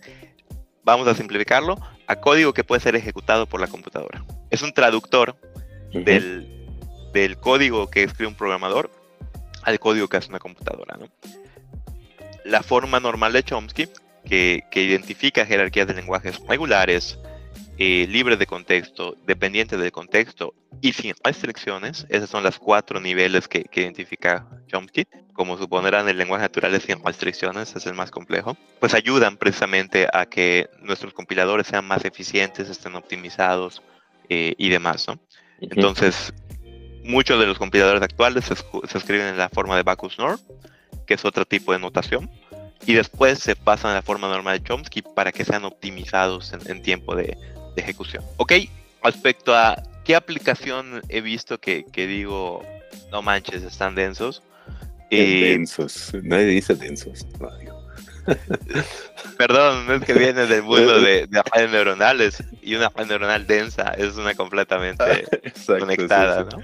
vamos 0.84 1.08
a 1.08 1.14
simplificarlo, 1.14 1.78
a 2.06 2.16
código 2.16 2.52
que 2.52 2.64
puede 2.64 2.80
ser 2.80 2.96
ejecutado 2.96 3.46
por 3.46 3.60
la 3.60 3.66
computadora. 3.66 4.24
Es 4.50 4.62
un 4.62 4.72
traductor 4.72 5.36
del, 5.92 6.68
del, 7.12 7.38
código 7.38 7.88
que 7.90 8.02
escribe 8.02 8.28
un 8.28 8.34
programador 8.34 8.90
al 9.62 9.78
código 9.78 10.08
que 10.08 10.16
hace 10.16 10.28
una 10.28 10.38
computadora. 10.38 10.98
La 12.44 12.62
forma 12.62 13.00
normal 13.00 13.32
de 13.32 13.42
Chomsky, 13.42 13.88
que, 14.24 14.62
que 14.70 14.82
identifica 14.82 15.46
jerarquías 15.46 15.86
de 15.86 15.94
lenguajes 15.94 16.38
regulares, 16.46 17.18
eh, 17.76 18.06
libre 18.08 18.36
de 18.36 18.46
contexto, 18.46 19.16
dependiente 19.26 19.76
del 19.76 19.90
contexto 19.90 20.54
y 20.80 20.92
sin 20.92 21.12
restricciones. 21.24 22.06
Esos 22.08 22.30
son 22.30 22.44
los 22.44 22.60
cuatro 22.60 23.00
niveles 23.00 23.48
que, 23.48 23.68
identifica 23.74 24.46
Chomsky. 24.68 25.06
Como 25.32 25.58
supondrán, 25.58 26.08
el 26.08 26.16
lenguaje 26.16 26.42
natural 26.42 26.72
es 26.76 26.84
sin 26.84 27.04
restricciones, 27.04 27.74
es 27.74 27.84
el 27.86 27.94
más 27.94 28.12
complejo. 28.12 28.56
Pues 28.78 28.94
ayudan 28.94 29.36
precisamente 29.36 30.06
a 30.12 30.26
que 30.26 30.70
nuestros 30.82 31.12
compiladores 31.14 31.66
sean 31.66 31.84
más 31.84 32.04
eficientes, 32.04 32.68
estén 32.68 32.94
optimizados 32.94 33.82
eh, 34.28 34.54
y 34.56 34.68
demás. 34.68 35.06
Entonces, 35.60 36.32
muchos 37.02 37.40
de 37.40 37.46
los 37.46 37.58
compiladores 37.58 38.02
actuales 38.02 38.44
se, 38.44 38.54
escriben 38.96 39.26
en 39.26 39.38
la 39.38 39.48
forma 39.48 39.76
de 39.76 39.82
Bacchus-Nor, 39.82 40.38
que 41.04 41.14
es 41.14 41.24
otro 41.24 41.44
tipo 41.44 41.72
de 41.72 41.78
notación 41.78 42.30
y 42.86 42.94
después 42.94 43.38
se 43.38 43.56
pasan 43.56 43.92
a 43.92 43.94
la 43.94 44.02
forma 44.02 44.28
normal 44.28 44.58
de 44.58 44.64
Chomsky 44.64 45.02
para 45.02 45.32
que 45.32 45.44
sean 45.44 45.64
optimizados 45.64 46.52
en 46.52 46.82
tiempo 46.82 47.14
de, 47.16 47.36
de 47.74 47.82
ejecución. 47.82 48.24
Ok, 48.36 48.52
respecto 49.02 49.54
a 49.54 49.82
qué 50.04 50.14
aplicación 50.14 51.02
he 51.08 51.20
visto 51.20 51.58
que, 51.58 51.84
que 51.84 52.06
digo, 52.06 52.62
no 53.10 53.22
manches, 53.22 53.62
están 53.62 53.94
densos. 53.94 54.42
Eh, 55.10 55.50
densos, 55.50 56.12
nadie 56.22 56.46
dice 56.46 56.74
densos. 56.74 57.26
Perdón, 59.38 59.86
no 59.86 59.94
es 59.94 60.02
que 60.02 60.14
viene 60.14 60.46
del 60.46 60.62
mundo 60.62 61.00
de, 61.02 61.26
de 61.26 61.42
redes 61.54 61.70
neuronales 61.70 62.42
y 62.62 62.74
una 62.74 62.88
red 62.88 63.06
neuronal 63.06 63.46
densa 63.46 63.94
es 63.98 64.16
una 64.16 64.34
completamente 64.34 65.26
conectada, 65.66 66.44
¿no? 66.44 66.62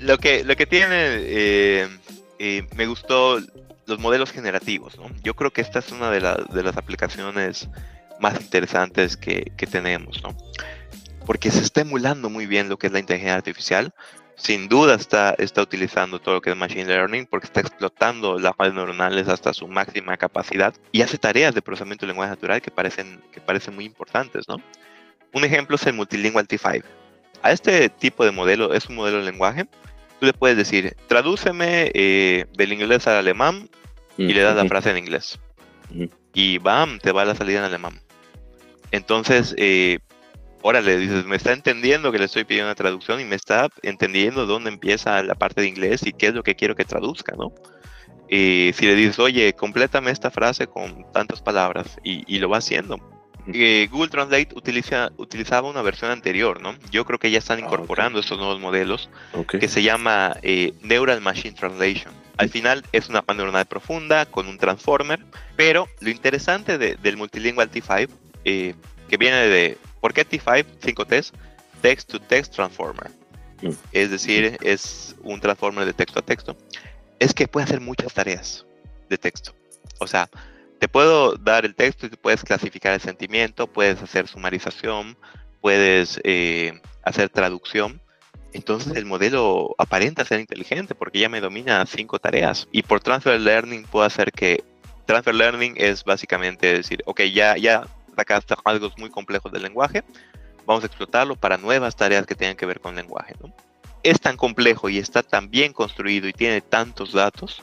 Lo 0.00 0.18
que, 0.18 0.44
lo 0.44 0.54
que 0.54 0.66
tiene, 0.66 0.94
eh, 0.94 1.88
eh, 2.38 2.66
me 2.76 2.86
gustó 2.86 3.40
los 3.88 3.98
modelos 3.98 4.30
generativos, 4.30 4.96
¿no? 4.96 5.10
Yo 5.22 5.34
creo 5.34 5.50
que 5.50 5.62
esta 5.62 5.78
es 5.80 5.90
una 5.90 6.10
de, 6.10 6.20
de 6.20 6.62
las 6.62 6.76
aplicaciones 6.76 7.68
más 8.20 8.40
interesantes 8.40 9.16
que, 9.16 9.52
que 9.56 9.66
tenemos, 9.66 10.22
¿no? 10.22 10.36
Porque 11.26 11.50
se 11.50 11.60
está 11.60 11.80
emulando 11.80 12.30
muy 12.30 12.46
bien 12.46 12.68
lo 12.68 12.78
que 12.78 12.86
es 12.86 12.92
la 12.92 13.00
inteligencia 13.00 13.34
artificial. 13.34 13.92
Sin 14.36 14.68
duda 14.68 14.94
está, 14.94 15.34
está 15.38 15.62
utilizando 15.62 16.20
todo 16.20 16.36
lo 16.36 16.40
que 16.40 16.50
es 16.50 16.56
Machine 16.56 16.84
Learning 16.84 17.26
porque 17.26 17.46
está 17.46 17.60
explotando 17.60 18.38
las 18.38 18.56
redes 18.56 18.74
neuronales 18.74 19.26
hasta 19.28 19.52
su 19.52 19.66
máxima 19.66 20.16
capacidad 20.16 20.72
y 20.92 21.02
hace 21.02 21.18
tareas 21.18 21.54
de 21.54 21.62
procesamiento 21.62 22.06
de 22.06 22.12
lenguaje 22.12 22.30
natural 22.30 22.62
que 22.62 22.70
parecen, 22.70 23.20
que 23.32 23.40
parecen 23.40 23.74
muy 23.74 23.84
importantes, 23.84 24.48
¿no? 24.48 24.56
Un 25.32 25.44
ejemplo 25.44 25.76
es 25.76 25.86
el 25.86 25.94
Multilingual 25.94 26.46
T5. 26.46 26.84
A 27.42 27.52
este 27.52 27.88
tipo 27.88 28.24
de 28.24 28.30
modelo, 28.30 28.72
es 28.74 28.86
un 28.86 28.94
modelo 28.94 29.18
de 29.18 29.24
lenguaje, 29.24 29.66
tú 30.18 30.26
le 30.26 30.32
puedes 30.32 30.56
decir, 30.56 30.96
tradúceme 31.06 31.90
eh, 31.94 32.46
del 32.56 32.72
inglés 32.72 33.06
al 33.06 33.16
alemán 33.16 33.68
y 34.18 34.32
le 34.32 34.42
das 34.42 34.56
la 34.56 34.66
frase 34.66 34.90
en 34.90 34.98
inglés. 34.98 35.38
Y 36.34 36.58
bam, 36.58 36.98
te 36.98 37.12
va 37.12 37.24
la 37.24 37.34
salida 37.34 37.60
en 37.60 37.64
alemán. 37.64 38.00
Entonces, 38.90 39.54
eh, 39.56 40.00
órale, 40.62 40.98
dices, 40.98 41.24
me 41.24 41.36
está 41.36 41.52
entendiendo 41.52 42.12
que 42.12 42.18
le 42.18 42.24
estoy 42.24 42.44
pidiendo 42.44 42.68
una 42.68 42.74
traducción 42.74 43.20
y 43.20 43.24
me 43.24 43.36
está 43.36 43.68
entendiendo 43.82 44.46
dónde 44.46 44.70
empieza 44.70 45.22
la 45.22 45.34
parte 45.34 45.60
de 45.60 45.68
inglés 45.68 46.06
y 46.06 46.12
qué 46.12 46.28
es 46.28 46.34
lo 46.34 46.42
que 46.42 46.56
quiero 46.56 46.74
que 46.74 46.84
traduzca, 46.84 47.34
¿no? 47.36 47.52
si 48.30 48.74
le 48.82 48.94
dices, 48.94 49.18
oye, 49.18 49.54
complétame 49.54 50.10
esta 50.10 50.30
frase 50.30 50.66
con 50.66 51.10
tantas 51.12 51.40
palabras 51.40 51.96
y, 52.04 52.38
lo 52.38 52.50
va 52.50 52.58
haciendo. 52.58 52.98
Eh, 53.54 53.88
Google 53.90 54.10
Translate 54.10 54.48
utiliza, 54.54 55.10
utilizaba 55.16 55.70
una 55.70 55.80
versión 55.80 56.10
anterior, 56.10 56.60
¿no? 56.60 56.74
Yo 56.90 57.06
creo 57.06 57.18
que 57.18 57.30
ya 57.30 57.38
están 57.38 57.58
ah, 57.58 57.62
incorporando 57.62 58.20
estos 58.20 58.36
nuevos 58.36 58.60
modelos 58.60 59.08
que 59.48 59.68
se 59.68 59.82
llama 59.82 60.36
eh, 60.42 60.74
Neural 60.82 61.22
Machine 61.22 61.54
Translation. 61.54 62.12
Al 62.38 62.48
final 62.48 62.84
es 62.92 63.08
una 63.08 63.24
neuronal 63.34 63.66
profunda 63.66 64.24
con 64.26 64.46
un 64.46 64.58
transformer, 64.58 65.24
pero 65.56 65.88
lo 66.00 66.08
interesante 66.08 66.78
del 66.78 67.16
multilingual 67.16 67.70
T5 67.70 68.08
eh, 68.44 68.74
que 69.08 69.16
viene 69.16 69.36
de, 69.36 69.78
¿por 70.00 70.14
qué 70.14 70.26
T5? 70.26 70.64
5 70.80 71.04
Ts, 71.04 71.32
Text 71.82 72.10
to 72.10 72.20
Text 72.20 72.54
Transformer. 72.54 73.10
Mm. 73.62 73.70
Es 73.92 74.10
decir, 74.10 74.56
es 74.62 75.16
un 75.22 75.40
transformer 75.40 75.84
de 75.84 75.92
texto 75.92 76.20
a 76.20 76.22
texto. 76.22 76.56
Es 77.18 77.34
que 77.34 77.48
puede 77.48 77.64
hacer 77.64 77.80
muchas 77.80 78.14
tareas 78.14 78.64
de 79.08 79.18
texto. 79.18 79.54
O 79.98 80.06
sea, 80.06 80.30
te 80.78 80.88
puedo 80.88 81.34
dar 81.34 81.64
el 81.64 81.74
texto 81.74 82.06
y 82.06 82.10
puedes 82.10 82.44
clasificar 82.44 82.94
el 82.94 83.00
sentimiento, 83.00 83.66
puedes 83.66 84.00
hacer 84.00 84.28
sumarización, 84.28 85.16
puedes 85.60 86.20
eh, 86.22 86.80
hacer 87.02 87.30
traducción. 87.30 88.00
Entonces 88.52 88.96
el 88.96 89.04
modelo 89.04 89.74
aparenta 89.78 90.24
ser 90.24 90.40
inteligente 90.40 90.94
porque 90.94 91.18
ya 91.20 91.28
me 91.28 91.40
domina 91.40 91.84
cinco 91.86 92.18
tareas. 92.18 92.66
Y 92.72 92.82
por 92.82 93.00
transfer 93.00 93.40
learning 93.40 93.84
puedo 93.84 94.04
hacer 94.04 94.32
que 94.32 94.64
transfer 95.06 95.34
learning 95.34 95.74
es 95.76 96.04
básicamente 96.04 96.74
decir, 96.74 97.02
ok, 97.06 97.22
ya, 97.32 97.56
ya 97.56 97.86
acá 98.16 98.42
algo 98.64 98.90
muy 98.98 99.10
complejos 99.10 99.52
del 99.52 99.62
lenguaje, 99.62 100.02
vamos 100.66 100.82
a 100.82 100.86
explotarlo 100.86 101.36
para 101.36 101.56
nuevas 101.56 101.96
tareas 101.96 102.26
que 102.26 102.34
tengan 102.34 102.56
que 102.56 102.66
ver 102.66 102.80
con 102.80 102.94
lenguaje. 102.96 103.34
¿no? 103.42 103.52
Es 104.02 104.20
tan 104.20 104.36
complejo 104.36 104.88
y 104.88 104.98
está 104.98 105.22
tan 105.22 105.50
bien 105.50 105.72
construido 105.72 106.28
y 106.28 106.32
tiene 106.32 106.60
tantos 106.60 107.12
datos 107.12 107.62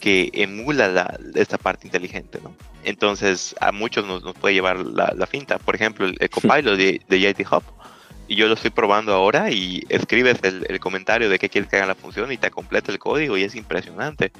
que 0.00 0.30
emula 0.34 0.88
la, 0.88 1.18
esta 1.34 1.56
parte 1.56 1.86
inteligente. 1.86 2.38
¿no? 2.42 2.54
Entonces 2.84 3.54
a 3.60 3.72
muchos 3.72 4.06
nos, 4.06 4.22
nos 4.22 4.34
puede 4.34 4.54
llevar 4.54 4.78
la, 4.78 5.14
la, 5.16 5.26
finta. 5.26 5.58
Por 5.58 5.74
ejemplo, 5.74 6.06
el, 6.06 6.30
copilot 6.30 6.76
de, 6.76 7.00
de 7.08 7.20
JT 7.20 7.46
Hub, 7.50 7.62
y 8.28 8.36
yo 8.36 8.48
lo 8.48 8.54
estoy 8.54 8.70
probando 8.70 9.12
ahora 9.12 9.50
y 9.50 9.84
escribes 9.88 10.38
el, 10.42 10.66
el, 10.68 10.80
comentario 10.80 11.28
de 11.28 11.38
qué 11.38 11.48
quieres 11.48 11.70
que 11.70 11.76
haga 11.76 11.86
la 11.86 11.94
función 11.94 12.32
y 12.32 12.36
te 12.36 12.50
completa 12.50 12.90
el 12.90 12.98
código 12.98 13.36
y 13.36 13.42
es 13.42 13.54
impresionante 13.54 14.32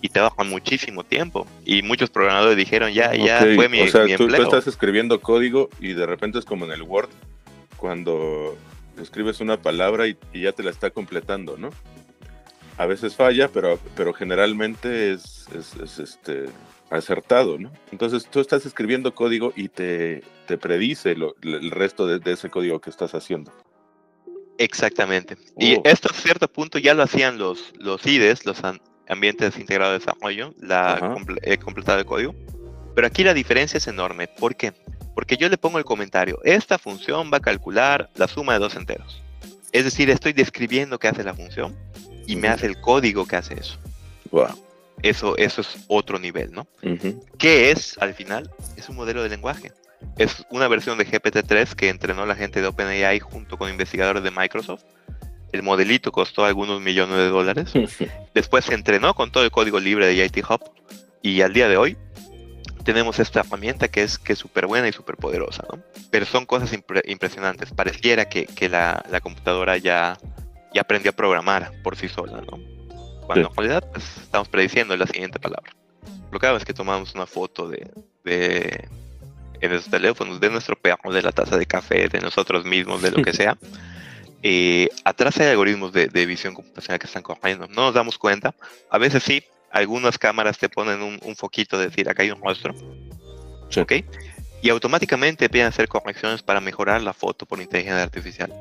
y 0.00 0.08
te 0.08 0.20
bajan 0.20 0.48
muchísimo 0.48 1.04
tiempo. 1.04 1.46
Y 1.64 1.82
muchos 1.82 2.10
programadores 2.10 2.56
dijeron, 2.56 2.92
ya, 2.92 3.14
ya 3.14 3.40
fue 3.54 3.68
mi, 3.68 3.80
o 3.80 3.88
sea, 3.88 4.04
tú, 4.16 4.28
estás 4.28 4.66
escribiendo 4.66 5.20
código 5.20 5.68
y 5.80 5.94
de 5.94 6.06
repente 6.06 6.38
es 6.38 6.44
como 6.44 6.64
en 6.64 6.72
el 6.72 6.82
Word, 6.82 7.08
cuando 7.76 8.56
escribes 9.00 9.40
una 9.40 9.56
palabra 9.60 10.06
y, 10.06 10.16
ya 10.34 10.52
te 10.52 10.62
la 10.62 10.70
está 10.70 10.90
completando, 10.90 11.56
¿no? 11.56 11.70
A 12.78 12.86
veces 12.86 13.16
falla, 13.16 13.48
pero, 13.48 13.78
pero 13.96 14.12
generalmente 14.12 15.12
es, 15.12 15.48
es, 15.54 15.98
este, 15.98 16.46
acertado, 16.90 17.58
¿no? 17.58 17.72
Entonces 17.90 18.26
tú 18.30 18.40
estás 18.40 18.66
escribiendo 18.66 19.14
código 19.14 19.52
y 19.56 19.68
te, 19.68 20.22
te 20.46 20.58
predice 20.58 21.12
el 21.12 21.70
resto 21.70 22.06
de, 22.06 22.32
ese 22.32 22.50
código 22.50 22.80
que 22.80 22.90
estás 22.90 23.14
haciendo. 23.14 23.52
Exactamente. 24.58 25.36
Y 25.58 25.76
oh. 25.76 25.82
esto 25.84 26.08
a 26.10 26.14
cierto 26.14 26.48
punto 26.48 26.78
ya 26.78 26.94
lo 26.94 27.02
hacían 27.02 27.38
los, 27.38 27.72
los 27.78 28.06
IDES, 28.06 28.46
los, 28.46 28.62
ambientes 29.08 29.58
integrados 29.58 29.94
de 29.94 29.98
desarrollo, 29.98 30.54
la 30.60 31.16
he 31.42 31.58
completado 31.58 31.98
el 31.98 32.06
código. 32.06 32.34
Pero 32.94 33.06
aquí 33.06 33.24
la 33.24 33.34
diferencia 33.34 33.78
es 33.78 33.86
enorme. 33.86 34.28
¿Por 34.28 34.56
qué? 34.56 34.72
Porque 35.14 35.36
yo 35.36 35.48
le 35.48 35.58
pongo 35.58 35.78
el 35.78 35.84
comentario, 35.84 36.40
esta 36.44 36.78
función 36.78 37.30
va 37.32 37.38
a 37.38 37.40
calcular 37.40 38.10
la 38.16 38.28
suma 38.28 38.54
de 38.54 38.58
dos 38.58 38.74
enteros. 38.76 39.22
Es 39.72 39.84
decir, 39.84 40.10
estoy 40.10 40.32
describiendo 40.32 40.98
qué 40.98 41.08
hace 41.08 41.24
la 41.24 41.34
función 41.34 41.76
y 42.26 42.36
me 42.36 42.48
hace 42.48 42.66
el 42.66 42.80
código 42.80 43.26
que 43.26 43.36
hace 43.36 43.54
eso. 43.54 43.78
Eso, 45.02 45.36
eso 45.36 45.60
es 45.60 45.84
otro 45.88 46.18
nivel, 46.18 46.52
¿no? 46.52 46.66
¿Qué 47.38 47.70
es, 47.70 47.98
al 47.98 48.14
final? 48.14 48.50
Es 48.76 48.88
un 48.88 48.96
modelo 48.96 49.22
de 49.22 49.28
lenguaje. 49.28 49.72
es 50.18 50.44
una 50.50 50.68
versión 50.68 50.98
de 50.98 51.06
GPT-3 51.06 51.74
que 51.74 51.88
entrenó 51.88 52.26
la 52.26 52.34
gente 52.34 52.60
de 52.60 52.66
OpenAI 52.66 53.20
junto 53.20 53.58
con 53.58 53.70
investigadores 53.70 54.22
de 54.22 54.30
Microsoft. 54.30 54.84
El 55.52 55.62
modelito 55.62 56.12
costó 56.12 56.44
algunos 56.44 56.80
millones 56.80 57.16
de 57.16 57.28
dólares. 57.28 57.72
Después 58.34 58.64
se 58.64 58.74
entrenó 58.74 59.14
con 59.14 59.30
todo 59.30 59.44
el 59.44 59.50
código 59.50 59.80
libre 59.80 60.06
de 60.06 60.24
IT 60.24 60.44
Hub 60.48 60.60
y 61.22 61.40
al 61.42 61.52
día 61.52 61.68
de 61.68 61.76
hoy 61.76 61.96
tenemos 62.84 63.18
esta 63.18 63.40
herramienta 63.40 63.88
que 63.88 64.02
es 64.02 64.16
que 64.16 64.36
súper 64.36 64.66
buena 64.66 64.88
y 64.88 64.92
súper 64.92 65.16
poderosa, 65.16 65.64
¿no? 65.72 65.82
Pero 66.10 66.24
son 66.24 66.46
cosas 66.46 66.72
impresionantes. 66.72 67.72
Pareciera 67.72 68.28
que, 68.28 68.46
que 68.46 68.68
la, 68.68 69.04
la, 69.10 69.20
computadora 69.20 69.76
ya, 69.76 70.16
ya 70.72 70.82
aprendió 70.82 71.10
a 71.10 71.14
programar 71.14 71.72
por 71.82 71.96
sí 71.96 72.08
sola, 72.08 72.42
¿no? 72.48 72.75
Cuando 73.26 73.48
en 73.48 73.56
realidad 73.56 73.90
pues, 73.92 74.04
estamos 74.22 74.48
prediciendo 74.48 74.96
la 74.96 75.06
siguiente 75.06 75.38
palabra. 75.38 75.72
Lo 76.30 76.38
que 76.38 76.46
hago 76.46 76.56
es 76.56 76.64
que 76.64 76.74
tomamos 76.74 77.14
una 77.14 77.26
foto 77.26 77.68
de, 77.68 77.90
de 78.24 78.88
en 79.60 79.70
nuestros 79.70 79.90
teléfonos, 79.90 80.40
de 80.40 80.50
nuestro 80.50 80.76
perro, 80.76 81.12
de 81.12 81.22
la 81.22 81.32
taza 81.32 81.56
de 81.56 81.66
café, 81.66 82.08
de 82.08 82.20
nosotros 82.20 82.64
mismos, 82.64 83.02
de 83.02 83.10
lo 83.10 83.22
que 83.22 83.32
sea. 83.34 83.56
Eh, 84.42 84.88
atrás 85.04 85.38
hay 85.40 85.48
algoritmos 85.48 85.92
de, 85.92 86.08
de, 86.08 86.26
visión 86.26 86.54
computacional 86.54 86.98
que 86.98 87.06
están 87.06 87.22
corriendo. 87.22 87.66
No 87.68 87.82
nos 87.86 87.94
damos 87.94 88.18
cuenta. 88.18 88.54
A 88.90 88.98
veces 88.98 89.22
sí, 89.22 89.42
algunas 89.70 90.18
cámaras 90.18 90.58
te 90.58 90.68
ponen 90.68 91.02
un, 91.02 91.36
foquito 91.36 91.78
de 91.78 91.86
decir 91.86 92.08
acá 92.08 92.22
hay 92.22 92.30
un 92.30 92.40
rostro. 92.40 92.74
¿Ok? 93.76 93.92
Y 94.62 94.70
automáticamente 94.70 95.46
empiezan 95.46 95.66
a 95.66 95.68
hacer 95.68 95.88
correcciones 95.88 96.42
para 96.42 96.60
mejorar 96.60 97.02
la 97.02 97.12
foto 97.12 97.46
por 97.46 97.60
inteligencia 97.60 98.02
artificial. 98.02 98.52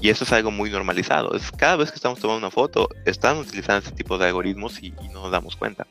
Y 0.00 0.08
eso 0.08 0.24
es 0.24 0.32
algo 0.32 0.50
muy 0.50 0.70
normalizado. 0.70 1.34
Es 1.34 1.50
cada 1.52 1.76
vez 1.76 1.90
que 1.90 1.96
estamos 1.96 2.18
tomando 2.18 2.38
una 2.38 2.50
foto, 2.50 2.88
están 3.04 3.36
utilizando 3.38 3.86
este 3.86 3.96
tipo 3.96 4.16
de 4.18 4.26
algoritmos 4.26 4.82
y, 4.82 4.90
no 5.12 5.22
nos 5.22 5.30
damos 5.30 5.56
cuenta. 5.56 5.86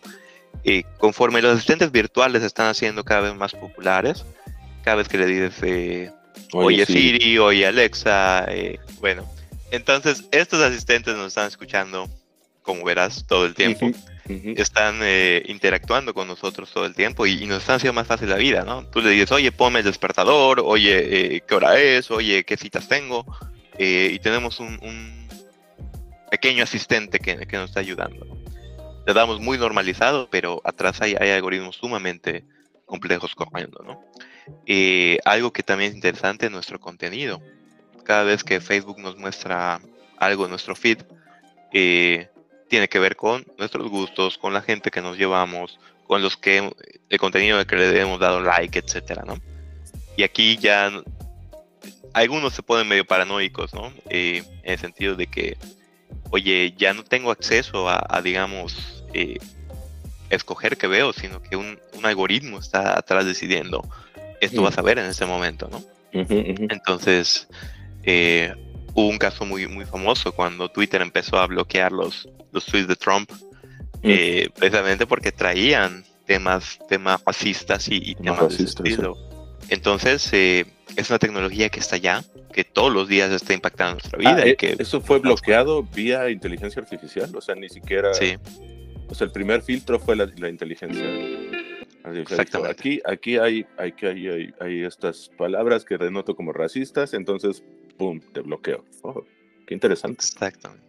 Y 0.64 0.84
conforme 0.98 1.42
los 1.42 1.56
asistentes 1.56 1.92
virtuales 1.92 2.44
están 2.44 2.68
haciendo 2.68 3.04
cada 3.04 3.22
vez 3.22 3.36
más 3.36 3.54
populares, 3.54 4.26
cada 4.84 4.98
vez 4.98 5.08
que 5.08 5.18
le 5.18 5.26
dices, 5.26 5.64
eh, 5.64 6.12
oye, 6.54 6.86
Siri, 6.86 7.38
oye 7.38 7.68
Alexa, 7.68 8.46
eh, 8.50 8.80
bueno, 9.00 9.26
entonces 9.72 10.26
estos 10.32 10.62
asistentes 10.62 11.16
nos 11.16 11.28
están 11.28 11.48
escuchando, 11.48 12.10
como 12.64 12.84
verás, 12.84 13.26
todo 13.28 13.46
el 13.46 13.54
tiempo 13.54 13.92
están 14.58 15.00
eh, 15.02 15.44
interactuando 15.48 16.14
con 16.14 16.28
nosotros 16.28 16.72
todo 16.72 16.86
el 16.86 16.94
tiempo 16.94 17.26
y, 17.26 17.46
nos 17.48 17.62
están 17.62 17.78
haciendo 17.78 17.94
más 17.94 18.08
fácil 18.08 18.30
la 18.30 18.36
vida, 18.36 18.64
¿no? 18.64 18.86
Tú 18.86 19.02
le 19.02 19.10
dices, 19.10 19.32
oye, 19.32 19.52
ponme 19.52 19.80
el 19.80 19.86
despertador, 19.86 20.62
oye, 20.64 21.36
eh, 21.36 21.42
¿qué 21.48 21.56
hora 21.56 21.80
es? 21.80 22.12
Oye, 22.12 22.44
¿qué 22.44 22.58
citas 22.58 22.88
tengo? 22.88 23.26
Eh, 23.80 24.12
y 24.14 24.20
tenemos 24.20 24.60
un, 24.60 25.28
pequeño 26.30 26.64
asistente 26.64 27.18
que, 27.18 27.36
nos 27.58 27.70
está 27.70 27.80
ayudando. 27.80 28.28
Le 29.08 29.14
damos 29.14 29.40
muy 29.40 29.58
normalizado, 29.58 30.30
pero 30.30 30.62
atrás 30.64 31.02
hay, 31.02 31.16
hay 31.20 31.32
algoritmos 31.32 31.78
sumamente 31.78 32.44
complejos 32.86 33.34
corriendo, 33.34 33.84
¿no? 33.84 34.04
algo 35.26 35.54
que 35.54 35.64
también 35.64 35.92
es 35.92 35.96
interesante 35.96 36.48
es 36.48 36.52
nuestro 36.52 36.80
contenido. 36.80 37.42
Cada 38.04 38.24
vez 38.24 38.44
que 38.44 38.60
Facebook 38.60 39.00
nos 39.00 39.16
muestra 39.16 39.80
algo 40.18 40.46
en 40.46 40.50
nuestro 40.52 40.76
feed, 40.76 41.00
eh, 41.72 42.30
tiene 42.68 42.88
que 42.88 43.00
ver 43.00 43.16
con 43.16 43.46
nuestros 43.58 43.90
gustos, 43.90 44.38
con 44.38 44.54
la 44.54 44.62
gente 44.62 44.92
que 44.92 45.02
nos 45.02 45.18
llevamos, 45.18 45.80
con 46.08 46.22
los 46.22 46.38
que 46.38 46.72
el 47.10 47.20
contenido 47.20 47.66
que 47.66 47.76
le 47.76 48.00
hemos 48.00 48.20
dado 48.20 48.42
like, 48.42 48.78
etcétera, 48.78 49.24
¿no? 49.26 49.40
Y 50.18 50.24
aquí 50.24 50.58
ya 50.58 50.92
algunos 52.14 52.54
se 52.54 52.64
ponen 52.64 52.88
medio 52.88 53.06
paranoicos, 53.06 53.74
¿no? 53.74 53.92
Eh, 54.10 54.44
en 54.64 54.74
el 54.74 54.80
sentido 54.80 55.16
de 55.16 55.28
que, 55.28 55.58
oye, 56.32 56.74
ya 56.78 56.94
no 56.94 57.04
tengo 57.04 57.32
acceso 57.32 57.90
a, 57.90 58.22
digamos, 58.24 59.04
eh, 59.14 59.38
escoger 60.30 60.78
qué 60.78 60.88
veo, 60.88 61.14
sino 61.14 61.42
que 61.42 61.56
un, 61.56 61.80
algoritmo 62.04 62.60
está 62.60 62.98
atrás 62.98 63.26
decidiendo 63.26 63.84
esto 64.40 64.62
vas 64.62 64.78
a 64.78 64.82
ver 64.82 65.00
en 65.00 65.06
ese 65.06 65.26
momento, 65.26 65.70
¿no? 65.70 65.84
Entonces, 66.14 67.48
eh, 68.04 68.54
hubo 68.94 69.08
un 69.08 69.18
caso 69.18 69.46
muy, 69.46 69.68
muy 69.68 69.86
famoso 69.86 70.32
cuando 70.32 70.70
Twitter 70.70 71.02
empezó 71.02 71.38
a 71.38 71.48
bloquear 71.48 71.92
los, 71.92 72.28
los 72.52 72.66
tweets 72.66 72.88
de 72.88 72.96
Trump, 72.96 73.30
eh, 74.02 74.50
precisamente 74.56 75.06
porque 75.06 75.32
traían 75.32 76.06
temas, 76.26 76.80
temas 76.88 77.22
racistas 77.26 77.88
y, 77.90 78.16
temas 78.16 78.58
de 78.58 78.64
estilo. 78.64 79.18
Entonces, 79.70 80.28
eh, 80.32 80.66
es 80.96 81.10
una 81.10 81.20
tecnología 81.20 81.70
que 81.70 81.80
está 81.80 81.96
allá, 81.96 82.24
que 82.54 82.64
todos 82.64 82.94
los 82.94 83.08
días 83.08 83.32
está 83.32 83.54
impactando 83.54 83.96
nuestra 83.96 84.18
vida. 84.18 84.44
Ah, 84.44 84.48
y 84.48 84.56
que, 84.56 84.76
¿Eso 84.78 85.02
fue 85.02 85.20
bloqueado 85.20 85.84
vía 85.84 86.30
inteligencia 86.30 86.82
artificial? 86.82 87.36
O 87.36 87.42
sea, 87.42 87.56
ni 87.56 87.70
siquiera... 87.70 88.14
Sí. 88.14 88.38
O 89.10 89.16
sea, 89.16 89.26
el 89.26 89.32
primer 89.32 89.64
filtro 89.64 90.00
fue 90.00 90.16
la, 90.16 90.30
la 90.38 90.50
inteligencia 90.50 91.04
Exactamente. 92.18 92.72
Aquí, 92.72 93.02
aquí 93.06 93.38
hay, 93.38 93.66
hay, 93.78 93.94
hay, 94.02 94.54
hay, 94.60 94.84
estas 94.84 95.30
palabras 95.38 95.84
que 95.84 95.98
denoto 95.98 96.36
como 96.36 96.54
racistas, 96.54 97.14
entonces 97.14 97.64
¡pum!, 97.98 98.20
te 98.34 98.42
bloqueo. 98.42 98.86
Oh, 99.02 99.24
qué 99.68 99.74
interesante. 99.74 100.26
Exactamente. 100.26 100.86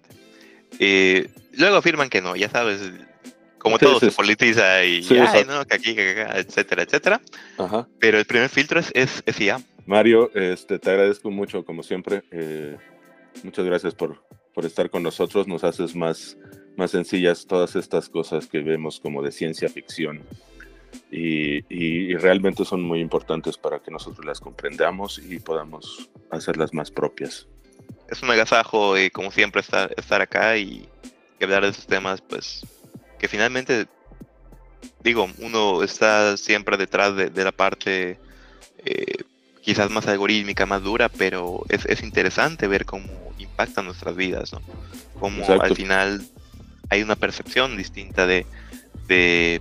Eh, 0.79 1.29
luego 1.59 1.77
afirman 1.77 2.09
que 2.09 2.23
no, 2.23 2.37
ya 2.37 2.49
sabes, 2.49 2.81
como 3.59 3.79
todo 3.79 3.99
se 3.99 4.11
politiza 4.13 4.85
y 4.85 5.03
no, 5.47 5.67
que 5.67 5.75
aquí, 5.75 5.95
que 5.95 6.11
acá, 6.13 6.39
etcétera, 6.39 6.83
etcétera. 6.85 7.21
Ajá. 7.59 7.87
Pero 7.99 8.19
el 8.19 8.25
primer 8.25 8.49
filtro 8.49 8.81
es, 8.81 9.23
es, 9.27 9.41
IA. 9.41 9.61
Mario, 9.87 10.31
este, 10.35 10.79
te 10.79 10.91
agradezco 10.91 11.31
mucho, 11.31 11.65
como 11.65 11.83
siempre. 11.83 12.23
Eh, 12.31 12.77
muchas 13.43 13.65
gracias 13.65 13.95
por, 13.95 14.23
por 14.55 14.65
estar 14.65 14.91
con 14.91 15.03
nosotros. 15.03 15.47
Nos 15.47 15.65
haces 15.65 15.95
más, 15.95 16.37
más 16.77 16.91
sencillas 16.91 17.47
todas 17.47 17.77
estas 17.77 18.09
cosas 18.09 18.47
que 18.47 18.61
vemos 18.61 19.01
como 19.01 19.23
de 19.23 19.33
ciencia 19.33 19.69
ficción. 19.69 20.23
Y, 21.11 22.15
realmente 22.17 22.65
son 22.65 22.83
muy 22.83 23.01
importantes 23.01 23.57
para 23.57 23.81
que 23.81 23.91
nosotros 23.91 24.25
las 24.27 24.41
comprendamos 24.41 25.19
y 25.19 25.39
podamos 25.39 26.11
hacerlas 26.31 26.75
más 26.75 26.91
propias. 26.91 27.49
Es 28.09 28.23
un 28.23 28.31
agasajo, 28.31 28.99
y 28.99 29.11
como 29.11 29.31
siempre, 29.31 29.61
estar, 29.61 29.93
estar 29.97 30.21
acá 30.21 30.57
y, 30.57 30.89
hablar 31.41 31.63
de 31.63 31.71
esos 31.71 31.87
temas, 31.87 32.21
pues, 32.21 32.67
que 33.19 33.29
finalmente, 33.29 33.87
digo, 35.03 35.29
uno 35.39 35.83
está 35.83 36.37
siempre 36.37 36.77
detrás 36.77 37.17
de, 37.17 37.31
de 37.31 37.45
la 37.45 37.53
parte 37.53 38.19
eh, 38.85 39.25
quizás 39.61 39.91
más 39.91 40.07
algorítmica, 40.07 40.67
más 40.67 40.83
dura, 40.83 41.09
pero 41.09 41.65
es, 41.69 41.85
es, 41.87 42.03
interesante 42.03 42.67
ver 42.67 42.85
cómo 42.85 43.07
impacta 43.39 43.83
nuestras 43.83 44.17
vidas, 44.17 44.53
¿no? 44.53 44.61
Cómo 45.19 45.45
al 45.47 45.77
final 45.77 46.23
hay 46.89 47.03
una 47.03 47.17
percepción 47.17 47.77
distinta 47.77 48.27
de, 48.27 48.47
de 49.07 49.61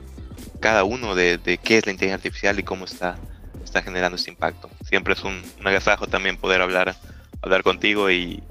cada 0.60 0.84
uno 0.84 1.16
de, 1.16 1.38
de, 1.38 1.58
qué 1.58 1.78
es 1.78 1.86
la 1.86 1.92
inteligencia 1.92 2.16
artificial 2.16 2.60
y 2.60 2.64
cómo 2.64 2.86
está, 2.86 3.18
está 3.64 3.82
generando 3.82 4.16
este 4.16 4.32
impacto. 4.32 4.70
Siempre 4.88 5.14
es 5.14 5.24
un, 5.24 5.42
agasajo 5.64 6.08
también 6.08 6.38
poder 6.38 6.62
hablar, 6.62 6.96
hablar 7.42 7.64
contigo 7.64 8.10
y, 8.10 8.42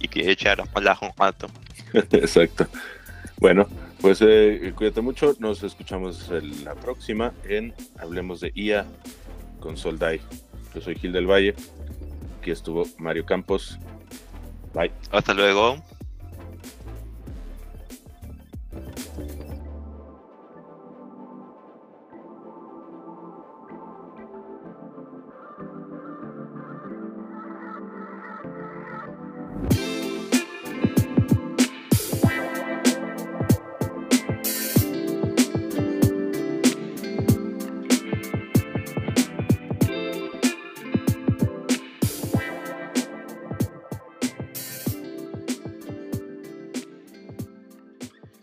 y 0.00 0.08
que 0.08 0.30
echar 0.30 0.60
un 0.60 1.12
rato. 1.16 1.48
Exacto. 1.92 2.66
Bueno, 3.38 3.68
pues 4.00 4.18
eh, 4.20 4.72
cuídate 4.74 5.00
mucho. 5.00 5.36
Nos 5.38 5.62
escuchamos 5.62 6.28
la 6.64 6.74
próxima 6.74 7.32
en 7.48 7.72
Hablemos 7.98 8.40
de 8.40 8.52
IA 8.54 8.84
con 9.60 9.76
Soldai. 9.76 10.20
Yo 10.78 10.84
soy 10.84 10.94
Gil 10.94 11.10
del 11.10 11.26
Valle. 11.26 11.56
Aquí 12.38 12.52
estuvo 12.52 12.86
Mario 12.98 13.26
Campos. 13.26 13.76
Bye. 14.72 14.92
Hasta 15.10 15.34
luego. 15.34 15.82